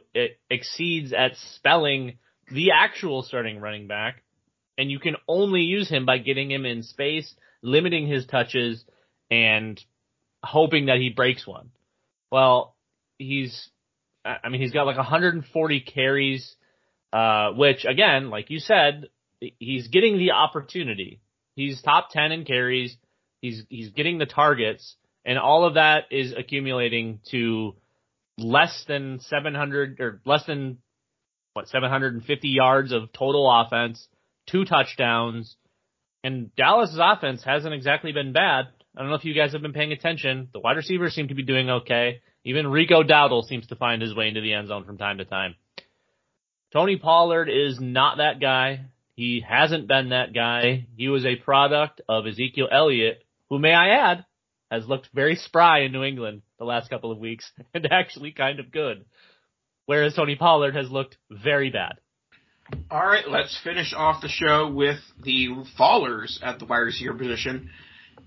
exceeds 0.48 1.12
at 1.12 1.32
spelling 1.56 2.18
the 2.50 2.70
actual 2.70 3.22
starting 3.22 3.60
running 3.60 3.88
back 3.88 4.22
and 4.78 4.90
you 4.90 4.98
can 4.98 5.16
only 5.28 5.62
use 5.62 5.88
him 5.88 6.06
by 6.06 6.18
getting 6.18 6.50
him 6.50 6.64
in 6.64 6.82
space, 6.82 7.34
limiting 7.62 8.06
his 8.06 8.26
touches 8.26 8.84
and 9.30 9.80
hoping 10.42 10.86
that 10.86 10.98
he 10.98 11.10
breaks 11.10 11.46
one. 11.46 11.70
Well, 12.30 12.74
he's 13.18 13.68
I 14.24 14.48
mean, 14.48 14.60
he's 14.60 14.72
got 14.72 14.86
like 14.86 14.96
140 14.96 15.80
carries, 15.80 16.54
uh, 17.12 17.52
which 17.52 17.84
again, 17.84 18.30
like 18.30 18.50
you 18.50 18.58
said, 18.58 19.08
he's 19.58 19.88
getting 19.88 20.18
the 20.18 20.32
opportunity. 20.32 21.20
He's 21.56 21.82
top 21.82 22.10
10 22.10 22.32
in 22.32 22.44
carries. 22.44 22.96
He's, 23.40 23.64
he's 23.68 23.90
getting 23.90 24.18
the 24.18 24.26
targets 24.26 24.96
and 25.24 25.38
all 25.38 25.64
of 25.64 25.74
that 25.74 26.04
is 26.10 26.34
accumulating 26.36 27.20
to 27.30 27.76
less 28.38 28.84
than 28.88 29.20
700 29.20 30.00
or 30.00 30.20
less 30.24 30.44
than 30.46 30.78
what, 31.52 31.68
750 31.68 32.48
yards 32.48 32.92
of 32.92 33.12
total 33.12 33.48
offense, 33.50 34.08
two 34.48 34.64
touchdowns. 34.64 35.56
And 36.24 36.54
Dallas's 36.56 36.98
offense 37.00 37.44
hasn't 37.44 37.74
exactly 37.74 38.12
been 38.12 38.32
bad. 38.32 38.68
I 38.96 39.00
don't 39.00 39.08
know 39.08 39.16
if 39.16 39.24
you 39.24 39.34
guys 39.34 39.52
have 39.52 39.62
been 39.62 39.72
paying 39.72 39.92
attention. 39.92 40.48
The 40.52 40.60
wide 40.60 40.76
receivers 40.76 41.14
seem 41.14 41.28
to 41.28 41.34
be 41.34 41.42
doing 41.42 41.70
okay. 41.70 42.20
Even 42.44 42.66
Rico 42.66 43.02
Dowdle 43.02 43.44
seems 43.44 43.66
to 43.68 43.76
find 43.76 44.02
his 44.02 44.14
way 44.14 44.28
into 44.28 44.40
the 44.40 44.52
end 44.52 44.68
zone 44.68 44.84
from 44.84 44.98
time 44.98 45.18
to 45.18 45.24
time. 45.24 45.54
Tony 46.72 46.96
Pollard 46.96 47.48
is 47.48 47.78
not 47.80 48.18
that 48.18 48.40
guy. 48.40 48.86
He 49.14 49.44
hasn't 49.46 49.88
been 49.88 50.10
that 50.10 50.34
guy. 50.34 50.86
He 50.96 51.08
was 51.08 51.24
a 51.24 51.36
product 51.36 52.00
of 52.08 52.26
Ezekiel 52.26 52.68
Elliott, 52.70 53.24
who 53.48 53.58
may 53.58 53.72
I 53.72 54.10
add, 54.10 54.24
has 54.70 54.86
looked 54.86 55.08
very 55.14 55.36
spry 55.36 55.80
in 55.80 55.92
New 55.92 56.02
England 56.02 56.42
the 56.58 56.64
last 56.64 56.88
couple 56.88 57.12
of 57.12 57.18
weeks 57.18 57.50
and 57.74 57.86
actually 57.90 58.32
kind 58.32 58.60
of 58.60 58.70
good. 58.70 59.04
Whereas 59.86 60.14
Tony 60.14 60.36
Pollard 60.36 60.76
has 60.76 60.90
looked 60.90 61.16
very 61.30 61.70
bad. 61.70 61.94
All 62.90 63.04
right, 63.04 63.28
let's 63.28 63.58
finish 63.62 63.92
off 63.94 64.22
the 64.22 64.28
show 64.28 64.70
with 64.70 64.98
the 65.22 65.48
fallers 65.78 66.38
at 66.42 66.58
the 66.58 66.64
wide 66.64 66.78
receiver 66.78 67.14
position. 67.14 67.70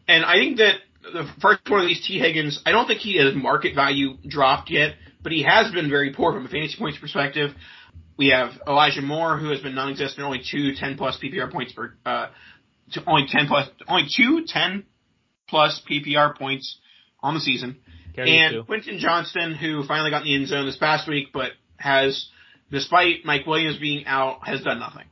And 0.07 0.23
I 0.23 0.35
think 0.35 0.57
that 0.57 0.75
the 1.01 1.27
first 1.41 1.61
one 1.69 1.81
of 1.81 1.87
these 1.87 2.05
Tee 2.05 2.19
Higgins, 2.19 2.61
I 2.65 2.71
don't 2.71 2.87
think 2.87 2.99
he 2.99 3.17
has 3.17 3.33
market 3.35 3.75
value 3.75 4.17
dropped 4.27 4.69
yet, 4.69 4.95
but 5.21 5.31
he 5.31 5.43
has 5.43 5.71
been 5.71 5.89
very 5.89 6.13
poor 6.13 6.33
from 6.33 6.45
a 6.45 6.49
fantasy 6.49 6.77
points 6.77 6.99
perspective. 6.99 7.51
We 8.17 8.29
have 8.29 8.51
Elijah 8.67 9.01
Moore, 9.01 9.37
who 9.37 9.49
has 9.49 9.61
been 9.61 9.75
non-existent, 9.75 10.25
only 10.25 10.41
two 10.49 10.73
10 10.75 10.97
plus 10.97 11.19
PPR 11.21 11.51
points 11.51 11.73
per, 11.73 11.95
uh, 12.05 12.27
only 13.07 13.27
10 13.27 13.47
plus, 13.47 13.67
only 13.87 14.07
two 14.15 14.45
10 14.47 14.85
plus 15.49 15.81
PPR 15.89 16.37
points 16.37 16.79
on 17.21 17.33
the 17.33 17.39
season. 17.39 17.77
And 18.17 18.65
Quentin 18.65 18.99
Johnston, 18.99 19.55
who 19.55 19.83
finally 19.85 20.11
got 20.11 20.21
in 20.21 20.27
the 20.27 20.35
end 20.35 20.47
zone 20.47 20.65
this 20.65 20.77
past 20.77 21.07
week, 21.07 21.27
but 21.33 21.51
has, 21.77 22.29
despite 22.71 23.25
Mike 23.25 23.45
Williams 23.45 23.77
being 23.77 24.05
out, 24.05 24.47
has 24.47 24.61
done 24.61 24.79
nothing. 24.79 25.05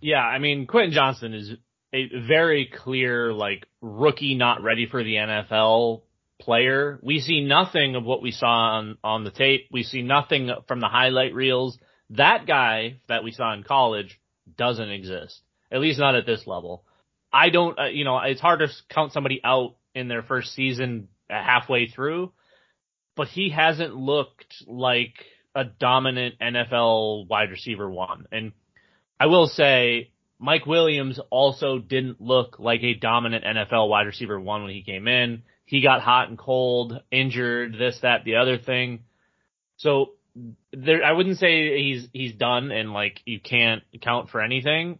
Yeah, 0.00 0.16
I 0.16 0.40
mean, 0.40 0.66
Quentin 0.66 0.92
Johnston 0.92 1.32
is 1.32 1.52
a 1.92 2.08
very 2.26 2.66
clear, 2.66 3.32
like, 3.32 3.66
rookie 3.80 4.34
not 4.34 4.62
ready 4.62 4.86
for 4.86 5.02
the 5.02 5.14
NFL 5.14 6.02
player. 6.40 6.98
We 7.02 7.20
see 7.20 7.42
nothing 7.44 7.96
of 7.96 8.04
what 8.04 8.22
we 8.22 8.30
saw 8.30 8.78
on, 8.78 8.98
on 9.04 9.24
the 9.24 9.30
tape. 9.30 9.68
We 9.70 9.82
see 9.82 10.02
nothing 10.02 10.50
from 10.66 10.80
the 10.80 10.88
highlight 10.88 11.34
reels. 11.34 11.78
That 12.10 12.46
guy 12.46 13.00
that 13.08 13.24
we 13.24 13.32
saw 13.32 13.54
in 13.54 13.62
college 13.62 14.20
doesn't 14.56 14.90
exist. 14.90 15.40
At 15.70 15.80
least 15.80 15.98
not 15.98 16.14
at 16.14 16.26
this 16.26 16.46
level. 16.46 16.84
I 17.32 17.48
don't, 17.50 17.78
uh, 17.78 17.86
you 17.86 18.04
know, 18.04 18.18
it's 18.18 18.40
hard 18.40 18.60
to 18.60 18.68
count 18.90 19.12
somebody 19.12 19.40
out 19.42 19.76
in 19.94 20.08
their 20.08 20.22
first 20.22 20.52
season 20.54 21.08
halfway 21.30 21.88
through, 21.88 22.32
but 23.16 23.28
he 23.28 23.50
hasn't 23.50 23.94
looked 23.94 24.54
like 24.66 25.14
a 25.54 25.64
dominant 25.64 26.36
NFL 26.40 27.28
wide 27.28 27.50
receiver 27.50 27.90
one. 27.90 28.26
And 28.32 28.52
I 29.18 29.26
will 29.26 29.46
say 29.46 30.11
Mike 30.42 30.66
Williams 30.66 31.20
also 31.30 31.78
didn't 31.78 32.20
look 32.20 32.58
like 32.58 32.82
a 32.82 32.94
dominant 32.94 33.44
NFL 33.44 33.88
wide 33.88 34.08
receiver 34.08 34.40
one 34.40 34.64
when 34.64 34.72
he 34.72 34.82
came 34.82 35.06
in. 35.06 35.44
He 35.66 35.82
got 35.82 36.02
hot 36.02 36.28
and 36.28 36.36
cold, 36.36 37.00
injured, 37.12 37.76
this, 37.78 38.00
that, 38.02 38.24
the 38.24 38.36
other 38.36 38.58
thing. 38.58 39.04
So 39.76 40.14
there, 40.72 41.04
I 41.04 41.12
wouldn't 41.12 41.38
say 41.38 41.80
he's, 41.80 42.08
he's 42.12 42.34
done 42.34 42.72
and 42.72 42.92
like 42.92 43.20
you 43.24 43.38
can't 43.38 43.84
count 44.00 44.30
for 44.30 44.42
anything, 44.42 44.98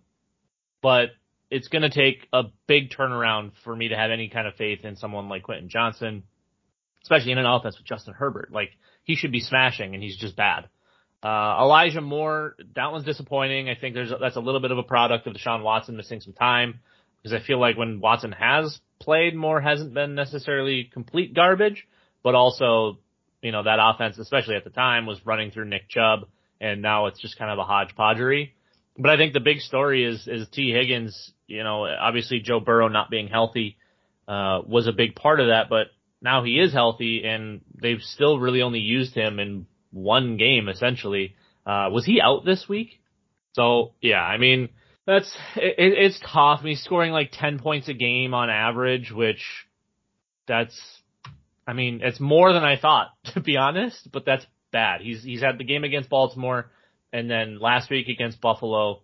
but 0.81 1.09
it's 1.50 1.66
going 1.66 1.83
to 1.83 1.90
take 1.90 2.28
a 2.33 2.44
big 2.68 2.90
turnaround 2.90 3.50
for 3.64 3.74
me 3.74 3.88
to 3.88 3.96
have 3.96 4.12
any 4.12 4.28
kind 4.28 4.46
of 4.46 4.55
faith 4.55 4.85
in 4.85 4.94
someone 4.94 5.28
like 5.28 5.42
Quentin 5.42 5.68
Johnston, 5.68 6.22
especially 7.02 7.33
in 7.33 7.38
an 7.38 7.46
offense 7.46 7.76
with 7.76 7.87
Justin 7.87 8.14
Herbert. 8.14 8.52
Like 8.52 8.70
he 9.02 9.16
should 9.16 9.33
be 9.33 9.40
smashing 9.40 9.94
and 9.94 10.02
he's 10.05 10.16
just 10.16 10.37
bad. 10.37 10.68
Uh, 11.22 11.56
Elijah 11.61 12.00
Moore, 12.00 12.56
that 12.74 12.90
one's 12.90 13.04
disappointing. 13.04 13.68
I 13.68 13.76
think 13.76 13.94
there's 13.94 14.11
a, 14.11 14.16
that's 14.20 14.37
a 14.37 14.40
little 14.40 14.61
bit 14.61 14.72
of 14.72 14.78
a 14.78 14.82
product 14.82 15.26
of 15.26 15.35
Deshaun 15.35 15.62
Watson 15.62 15.96
missing 15.96 16.20
some 16.20 16.32
time 16.32 16.80
because 17.22 17.40
I 17.40 17.46
feel 17.46 17.61
like 17.61 17.76
when 17.76 18.00
Watson 18.00 18.32
has 18.32 18.80
played, 19.00 19.35
Moore 19.35 19.61
hasn't 19.61 19.94
been 19.94 20.14
necessarily 20.14 20.90
complete 20.92 21.32
garbage, 21.35 21.87
but 22.24 22.35
also, 22.35 22.98
you 23.40 23.52
know, 23.52 23.62
that 23.62 23.78
offense, 23.80 24.18
especially 24.18 24.56
at 24.56 24.64
the 24.64 24.70
time, 24.70 25.06
was 25.06 25.24
running 25.24 25.52
through 25.52 25.66
Nick 25.66 25.88
Chubb, 25.88 26.26
and 26.61 26.82
now 26.82 27.06
it's 27.06 27.20
just 27.20 27.38
kind 27.38 27.52
of 27.52 27.58
a 27.58 27.64
hodgepodgery. 27.64 28.50
But 28.98 29.11
I 29.11 29.16
think 29.16 29.32
the 29.32 29.40
big 29.40 29.61
story 29.61 30.04
is 30.04 30.26
is 30.26 30.48
Tee 30.48 30.72
Higgins. 30.72 31.32
You 31.46 31.62
know, 31.62 31.87
obviously 31.87 32.40
Joe 32.40 32.61
Burrow 32.61 32.88
not 32.88 33.11
being 33.11 33.28
healthy 33.28 33.76
uh, 34.26 34.61
was 34.66 34.87
a 34.87 34.92
big 34.92 35.14
part 35.14 35.40
of 35.40 35.48
that, 35.48 35.68
but 35.70 35.87
now 36.20 36.44
he 36.44 36.58
is 36.58 36.72
healthy, 36.72 37.24
and 37.24 37.61
they've 37.80 38.00
still 38.00 38.38
really 38.38 38.62
only 38.62 38.80
used 38.80 39.14
him 39.14 39.38
in 39.38 39.66
one 39.92 40.37
game 40.37 40.68
essentially. 40.68 41.37
Uh, 41.64 41.88
was 41.90 42.05
he 42.05 42.20
out 42.20 42.44
this 42.44 42.68
week? 42.68 43.00
So 43.52 43.92
yeah, 44.00 44.22
I 44.22 44.38
mean, 44.38 44.70
that's, 45.07 45.33
it, 45.57 45.74
it's 45.78 46.20
tough. 46.20 46.61
I 46.61 46.64
mean, 46.64 46.76
scoring 46.76 47.12
like 47.12 47.31
10 47.33 47.59
points 47.59 47.88
a 47.88 47.94
game 47.94 48.35
on 48.35 48.50
average, 48.50 49.11
which 49.11 49.42
that's, 50.46 50.78
I 51.66 51.72
mean, 51.72 52.00
it's 52.02 52.20
more 52.20 52.52
than 52.52 52.64
I 52.64 52.76
thought, 52.76 53.09
to 53.35 53.40
be 53.40 53.57
honest, 53.57 54.09
but 54.12 54.24
that's 54.24 54.46
bad. 54.70 55.00
He's, 55.00 55.22
he's 55.22 55.42
had 55.42 55.59
the 55.59 55.64
game 55.64 55.85
against 55.85 56.09
Baltimore 56.09 56.70
and 57.12 57.31
then 57.31 57.59
last 57.61 57.90
week 57.90 58.09
against 58.09 58.40
Buffalo. 58.40 59.02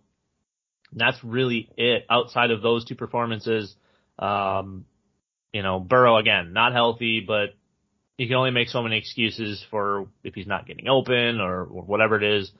that's 0.93 1.23
really 1.23 1.69
it 1.77 2.05
outside 2.09 2.51
of 2.51 2.61
those 2.61 2.85
two 2.85 2.95
performances. 2.95 3.75
Um, 4.17 4.85
you 5.53 5.63
know, 5.63 5.79
Burrow 5.79 6.17
again, 6.17 6.53
not 6.53 6.73
healthy, 6.73 7.23
but 7.25 7.49
you 8.19 8.27
can 8.27 8.35
only 8.35 8.51
make 8.51 8.67
so 8.67 8.83
many 8.83 8.97
excuses 8.97 9.65
for 9.71 10.07
if 10.25 10.35
he's 10.35 10.45
not 10.45 10.67
getting 10.67 10.89
open 10.89 11.39
or, 11.39 11.61
or 11.61 11.83
whatever 11.83 12.17
it 12.17 12.23
is. 12.23 12.51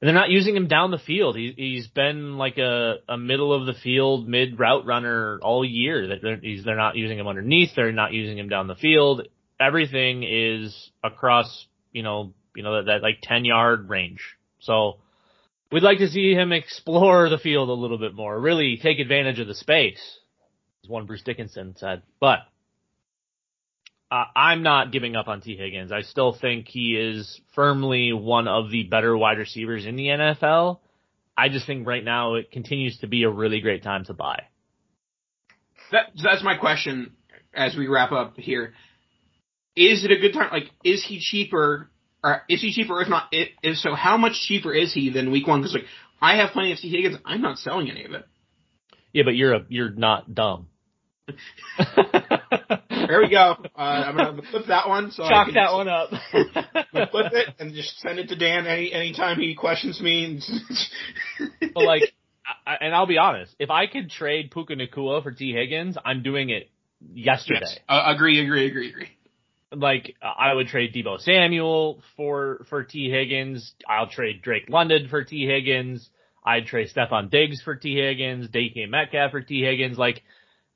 And 0.00 0.06
they're 0.06 0.14
not 0.14 0.28
using 0.28 0.54
him 0.54 0.68
down 0.68 0.90
the 0.90 0.98
field. 0.98 1.36
He, 1.36 1.54
he's 1.56 1.86
been 1.88 2.36
like 2.36 2.58
a, 2.58 2.96
a 3.08 3.16
middle 3.16 3.52
of 3.52 3.64
the 3.64 3.72
field 3.72 4.28
mid 4.28 4.58
route 4.58 4.84
runner 4.84 5.40
all 5.42 5.64
year. 5.64 6.08
That 6.08 6.18
they're, 6.22 6.40
they're 6.64 6.76
not 6.76 6.96
using 6.96 7.18
him 7.18 7.26
underneath. 7.26 7.70
They're 7.74 7.92
not 7.92 8.12
using 8.12 8.38
him 8.38 8.50
down 8.50 8.66
the 8.66 8.74
field. 8.74 9.26
Everything 9.58 10.22
is 10.22 10.90
across, 11.02 11.66
you 11.90 12.02
know, 12.02 12.34
you 12.54 12.62
know 12.62 12.76
that, 12.76 12.86
that 12.86 13.02
like 13.02 13.20
ten 13.22 13.46
yard 13.46 13.88
range. 13.88 14.20
So 14.60 14.98
we'd 15.72 15.82
like 15.82 15.98
to 15.98 16.08
see 16.08 16.34
him 16.34 16.52
explore 16.52 17.30
the 17.30 17.38
field 17.38 17.70
a 17.70 17.72
little 17.72 17.98
bit 17.98 18.14
more. 18.14 18.38
Really 18.38 18.78
take 18.82 18.98
advantage 18.98 19.40
of 19.40 19.48
the 19.48 19.54
space, 19.54 20.18
as 20.84 20.90
one 20.90 21.06
Bruce 21.06 21.22
Dickinson 21.22 21.74
said. 21.78 22.02
But 22.20 22.40
uh, 24.10 24.24
I'm 24.34 24.62
not 24.62 24.92
giving 24.92 25.16
up 25.16 25.28
on 25.28 25.40
Tee 25.40 25.56
Higgins. 25.56 25.92
I 25.92 26.02
still 26.02 26.36
think 26.38 26.66
he 26.68 26.96
is 26.96 27.40
firmly 27.54 28.12
one 28.12 28.48
of 28.48 28.70
the 28.70 28.84
better 28.84 29.16
wide 29.16 29.38
receivers 29.38 29.84
in 29.84 29.96
the 29.96 30.06
NFL. 30.06 30.80
I 31.36 31.48
just 31.48 31.66
think 31.66 31.86
right 31.86 32.04
now 32.04 32.34
it 32.34 32.50
continues 32.50 32.98
to 32.98 33.06
be 33.06 33.24
a 33.24 33.30
really 33.30 33.60
great 33.60 33.82
time 33.82 34.04
to 34.06 34.14
buy. 34.14 34.44
That, 35.92 36.10
that's 36.22 36.42
my 36.42 36.56
question 36.56 37.12
as 37.54 37.76
we 37.76 37.86
wrap 37.86 38.12
up 38.12 38.36
here. 38.36 38.74
Is 39.76 40.04
it 40.04 40.10
a 40.10 40.18
good 40.18 40.32
time? 40.32 40.50
Like, 40.52 40.70
is 40.82 41.04
he 41.04 41.20
cheaper 41.20 41.90
or 42.24 42.42
is 42.48 42.60
he 42.60 42.72
cheaper? 42.72 43.00
If 43.00 43.08
not, 43.08 43.28
if 43.30 43.76
so, 43.76 43.94
how 43.94 44.16
much 44.16 44.32
cheaper 44.46 44.74
is 44.74 44.92
he 44.92 45.10
than 45.10 45.30
week 45.30 45.46
one? 45.46 45.60
Because 45.60 45.74
like 45.74 45.84
I 46.20 46.38
have 46.38 46.50
plenty 46.50 46.72
of 46.72 46.78
Tee 46.78 46.90
Higgins, 46.90 47.18
I'm 47.24 47.42
not 47.42 47.58
selling 47.58 47.90
any 47.90 48.04
of 48.04 48.12
it. 48.12 48.26
Yeah, 49.12 49.22
but 49.24 49.36
you're 49.36 49.54
a 49.54 49.64
you're 49.68 49.90
not 49.90 50.34
dumb. 50.34 50.68
there 53.08 53.20
we 53.20 53.30
go. 53.30 53.56
Uh, 53.76 53.80
I'm 53.80 54.16
gonna 54.16 54.42
flip 54.50 54.66
that 54.68 54.88
one. 54.88 55.10
So 55.10 55.28
Chalk 55.28 55.48
that 55.54 55.72
one 55.72 55.88
up. 55.88 56.10
flip 57.10 57.32
it 57.32 57.54
and 57.58 57.74
just 57.74 57.98
send 58.00 58.18
it 58.18 58.28
to 58.28 58.36
Dan 58.36 58.66
any 58.66 58.92
anytime 58.92 59.38
he 59.38 59.54
questions 59.54 60.00
me. 60.00 60.40
but 61.74 61.84
like, 61.84 62.14
I, 62.66 62.76
and 62.80 62.94
I'll 62.94 63.06
be 63.06 63.18
honest, 63.18 63.54
if 63.58 63.70
I 63.70 63.86
could 63.86 64.10
trade 64.10 64.50
Puka 64.50 64.74
Nacua 64.74 65.22
for 65.22 65.32
Tee 65.32 65.52
Higgins, 65.52 65.96
I'm 66.04 66.22
doing 66.22 66.50
it 66.50 66.70
yesterday. 67.12 67.60
Yes. 67.62 67.78
Uh, 67.88 68.04
agree, 68.06 68.40
agree, 68.44 68.66
agree, 68.66 68.90
agree. 68.90 69.08
Like 69.70 70.16
I 70.22 70.54
would 70.54 70.68
trade 70.68 70.94
Deebo 70.94 71.20
Samuel 71.20 72.02
for 72.16 72.64
for 72.70 72.84
Tee 72.84 73.10
Higgins. 73.10 73.74
I'll 73.88 74.08
trade 74.08 74.42
Drake 74.42 74.68
London 74.68 75.08
for 75.08 75.24
Tee 75.24 75.46
Higgins. 75.46 76.08
I'd 76.44 76.66
trade 76.66 76.88
Stefon 76.94 77.30
Diggs 77.30 77.60
for 77.62 77.74
Tee 77.74 77.96
Higgins, 77.96 78.48
DK 78.48 78.88
Metcalf 78.88 79.32
for 79.32 79.42
Tee 79.42 79.62
Higgins. 79.62 79.98
Like 79.98 80.22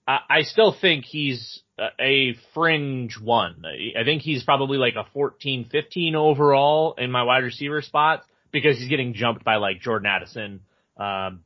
I, 0.07 0.42
still 0.42 0.74
think 0.78 1.05
he's 1.05 1.62
a 1.78 2.34
fringe 2.55 3.18
one. 3.20 3.62
I 3.64 4.05
think 4.05 4.22
he's 4.22 4.42
probably 4.42 4.78
like 4.78 4.94
a 4.96 5.05
14, 5.12 5.68
15 5.70 6.16
overall 6.16 6.94
in 6.98 7.11
my 7.11 7.22
wide 7.22 7.44
receiver 7.44 7.82
spots 7.82 8.26
because 8.50 8.78
he's 8.78 8.88
getting 8.88 9.14
jumped 9.14 9.44
by 9.44 9.57
like 9.57 9.80
Jordan 9.80 10.07
Addison, 10.07 10.61
um, 10.96 11.40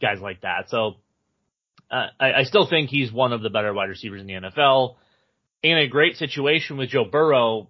guys 0.00 0.18
like 0.20 0.40
that. 0.42 0.68
So 0.68 0.94
uh, 1.90 2.06
I, 2.18 2.32
I 2.32 2.42
still 2.44 2.66
think 2.68 2.88
he's 2.88 3.12
one 3.12 3.32
of 3.32 3.42
the 3.42 3.50
better 3.50 3.72
wide 3.74 3.90
receivers 3.90 4.20
in 4.20 4.26
the 4.26 4.34
NFL. 4.34 4.96
In 5.62 5.78
a 5.78 5.86
great 5.86 6.16
situation 6.16 6.76
with 6.76 6.90
Joe 6.90 7.04
Burrow, 7.04 7.68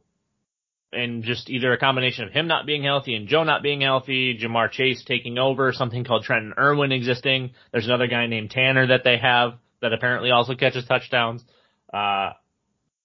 and 0.93 1.25
just 1.25 1.51
either 1.51 1.73
a 1.73 1.79
combination 1.79 2.25
of 2.25 2.31
him 2.31 2.47
not 2.47 2.67
being 2.67 2.85
healthy 2.85 3.15
and 3.15 3.27
Joe 3.27 3.43
not 3.43 3.65
being 3.65 3.81
healthy, 3.81 4.39
Ja'Marr 4.39 4.71
Chase 4.71 5.03
taking 5.05 5.39
over, 5.39 5.73
something 5.73 6.05
called 6.05 6.23
Trenton 6.23 6.55
Irwin 6.57 6.93
existing. 6.93 7.51
There's 7.73 7.87
another 7.87 8.07
guy 8.07 8.27
named 8.29 8.53
Tanner 8.53 8.87
that 8.87 9.03
they 9.03 9.19
have 9.19 9.55
that 9.85 9.93
apparently 9.93 10.31
also 10.31 10.55
catches 10.55 10.87
touchdowns. 10.87 11.45
Uh, 11.93 12.31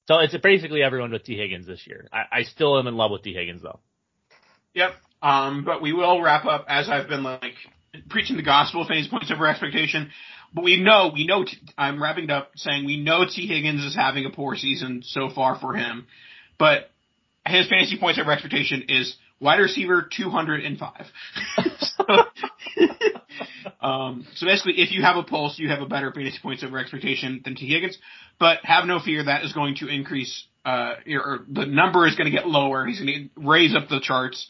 so 0.08 0.20
it's 0.20 0.36
basically 0.38 0.82
everyone 0.82 1.12
with 1.12 1.24
Tee 1.24 1.38
Higgins 1.38 1.68
this 1.68 1.86
year. 1.86 2.08
I, 2.12 2.40
I 2.40 2.44
still 2.44 2.80
am 2.80 2.88
in 2.88 2.96
love 2.96 3.12
with 3.12 3.22
Tee 3.22 3.34
Higgins 3.34 3.62
though. 3.62 3.80
Yep. 4.74 4.92
Um, 5.22 5.66
but 5.66 5.82
we 5.82 5.92
will 5.92 6.22
wrap 6.22 6.46
up 6.46 6.66
as 6.70 6.90
I've 6.90 7.10
been 7.10 7.24
like 7.24 7.54
preaching 8.10 8.38
the 8.38 8.44
gospel, 8.44 8.82
of 8.82 8.88
fantasy 8.88 9.10
points 9.10 9.30
over 9.30 9.46
expectation. 9.46 10.10
But 10.54 10.64
we 10.64 10.82
know, 10.82 11.12
we 11.14 11.28
know, 11.28 11.46
I'm 11.78 12.02
wrapping 12.02 12.24
it 12.24 12.32
up 12.32 12.52
saying 12.56 12.86
we 12.86 12.98
know 12.98 13.26
Tee 13.26 13.46
Higgins 13.46 13.84
is 13.84 13.96
having 13.96 14.26
a 14.26 14.30
poor 14.30 14.56
season 14.56 15.02
so 15.04 15.30
far 15.30 15.60
for 15.60 15.74
him. 15.74 16.08
But 16.58 16.90
his 17.46 17.68
fantasy 17.68 18.00
points 18.00 18.20
over 18.20 18.32
expectation 18.32 18.86
is 18.88 19.18
wide 19.42 19.60
receiver 19.60 20.10
205. 20.16 21.06
so, 21.80 22.06
um, 23.82 24.28
so 24.36 24.46
basically, 24.46 24.82
if 24.82 24.92
you 24.92 25.02
have 25.02 25.16
a 25.16 25.24
pulse, 25.24 25.58
you 25.58 25.70
have 25.70 25.82
a 25.82 25.86
better 25.86 26.12
fantasy 26.12 26.38
points 26.42 26.64
over 26.64 26.78
expectation 26.78 27.42
than 27.44 27.56
Tee 27.56 27.68
Higgins. 27.68 27.98
But 28.40 28.60
have 28.64 28.86
no 28.86 29.00
fear, 29.00 29.24
that 29.24 29.44
is 29.44 29.54
going 29.54 29.76
to 29.78 29.88
increase. 29.88 30.46
Uh, 30.66 30.96
or 31.08 31.46
the 31.50 31.66
number 31.66 32.06
is 32.06 32.16
going 32.16 32.30
to 32.30 32.36
get 32.36 32.48
lower. 32.48 32.86
He's 32.86 33.00
going 33.00 33.30
to 33.36 33.48
raise 33.48 33.74
up 33.76 33.88
the 33.90 34.02
charts, 34.02 34.48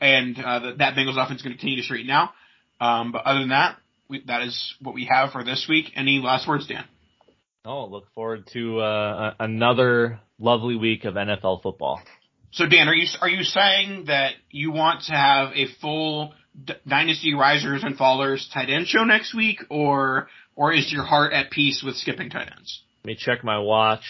and 0.00 0.38
uh, 0.38 0.58
the, 0.60 0.72
that 0.78 0.94
Bengals 0.94 1.22
offense 1.22 1.40
is 1.40 1.42
going 1.42 1.54
to 1.54 1.58
continue 1.58 1.76
to 1.76 1.82
straighten 1.82 2.10
out. 2.10 2.30
Um, 2.80 3.10
but 3.10 3.22
other 3.24 3.40
than 3.40 3.48
that, 3.48 3.76
we, 4.08 4.22
that 4.26 4.42
is 4.42 4.74
what 4.80 4.94
we 4.94 5.08
have 5.10 5.32
for 5.32 5.42
this 5.42 5.66
week. 5.68 5.92
Any 5.96 6.20
last 6.22 6.46
words, 6.46 6.66
Dan? 6.68 6.84
Oh, 7.64 7.86
look 7.86 8.06
forward 8.14 8.46
to 8.52 8.78
uh, 8.78 9.34
another 9.40 10.20
lovely 10.38 10.76
week 10.76 11.04
of 11.04 11.14
NFL 11.14 11.62
football. 11.62 12.00
So 12.52 12.66
Dan, 12.66 12.88
are 12.88 12.94
you 12.94 13.06
are 13.20 13.28
you 13.28 13.42
saying 13.42 14.04
that 14.06 14.34
you 14.50 14.72
want 14.72 15.02
to 15.04 15.12
have 15.12 15.50
a 15.54 15.66
full 15.80 16.32
D- 16.64 16.74
Dynasty 16.86 17.34
risers 17.34 17.84
and 17.84 17.96
fallers 17.96 18.52
tight 18.52 18.70
end 18.70 18.86
show 18.86 19.04
next 19.04 19.34
week, 19.34 19.60
or 19.70 20.28
or 20.56 20.72
is 20.72 20.92
your 20.92 21.04
heart 21.04 21.32
at 21.32 21.50
peace 21.50 21.82
with 21.84 21.96
skipping 21.96 22.30
tight 22.30 22.50
ends? 22.56 22.82
Let 23.04 23.06
me 23.06 23.16
check 23.18 23.44
my 23.44 23.58
watch. 23.58 24.04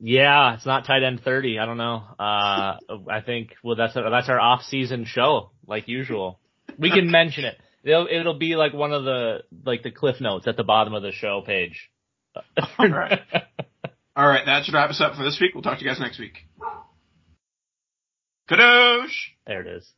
Yeah, 0.00 0.54
it's 0.54 0.66
not 0.66 0.86
tight 0.86 1.02
end 1.02 1.20
thirty. 1.24 1.58
I 1.58 1.66
don't 1.66 1.76
know. 1.76 2.02
Uh, 2.18 2.76
I 3.10 3.20
think 3.24 3.54
well 3.62 3.76
that's 3.76 3.94
a, 3.94 4.02
that's 4.10 4.28
our 4.28 4.40
off 4.40 4.62
season 4.62 5.04
show 5.04 5.50
like 5.66 5.86
usual. 5.88 6.40
We 6.78 6.90
can 6.90 7.10
mention 7.10 7.44
it. 7.44 7.56
It'll 7.84 8.08
it'll 8.10 8.38
be 8.38 8.56
like 8.56 8.72
one 8.72 8.92
of 8.92 9.04
the 9.04 9.42
like 9.64 9.82
the 9.82 9.90
cliff 9.90 10.20
notes 10.20 10.46
at 10.46 10.56
the 10.56 10.64
bottom 10.64 10.94
of 10.94 11.02
the 11.02 11.12
show 11.12 11.42
page. 11.44 11.90
All 12.78 12.88
right. 12.88 13.20
All 14.14 14.26
right, 14.26 14.44
that 14.44 14.64
should 14.64 14.74
wrap 14.74 14.90
us 14.90 15.00
up 15.00 15.14
for 15.16 15.22
this 15.22 15.38
week. 15.40 15.52
We'll 15.54 15.62
talk 15.62 15.78
to 15.78 15.84
you 15.84 15.90
guys 15.90 15.98
next 15.98 16.18
week. 16.18 16.38
Kadosh! 18.50 19.14
There 19.46 19.60
it 19.62 19.66
is. 19.66 19.90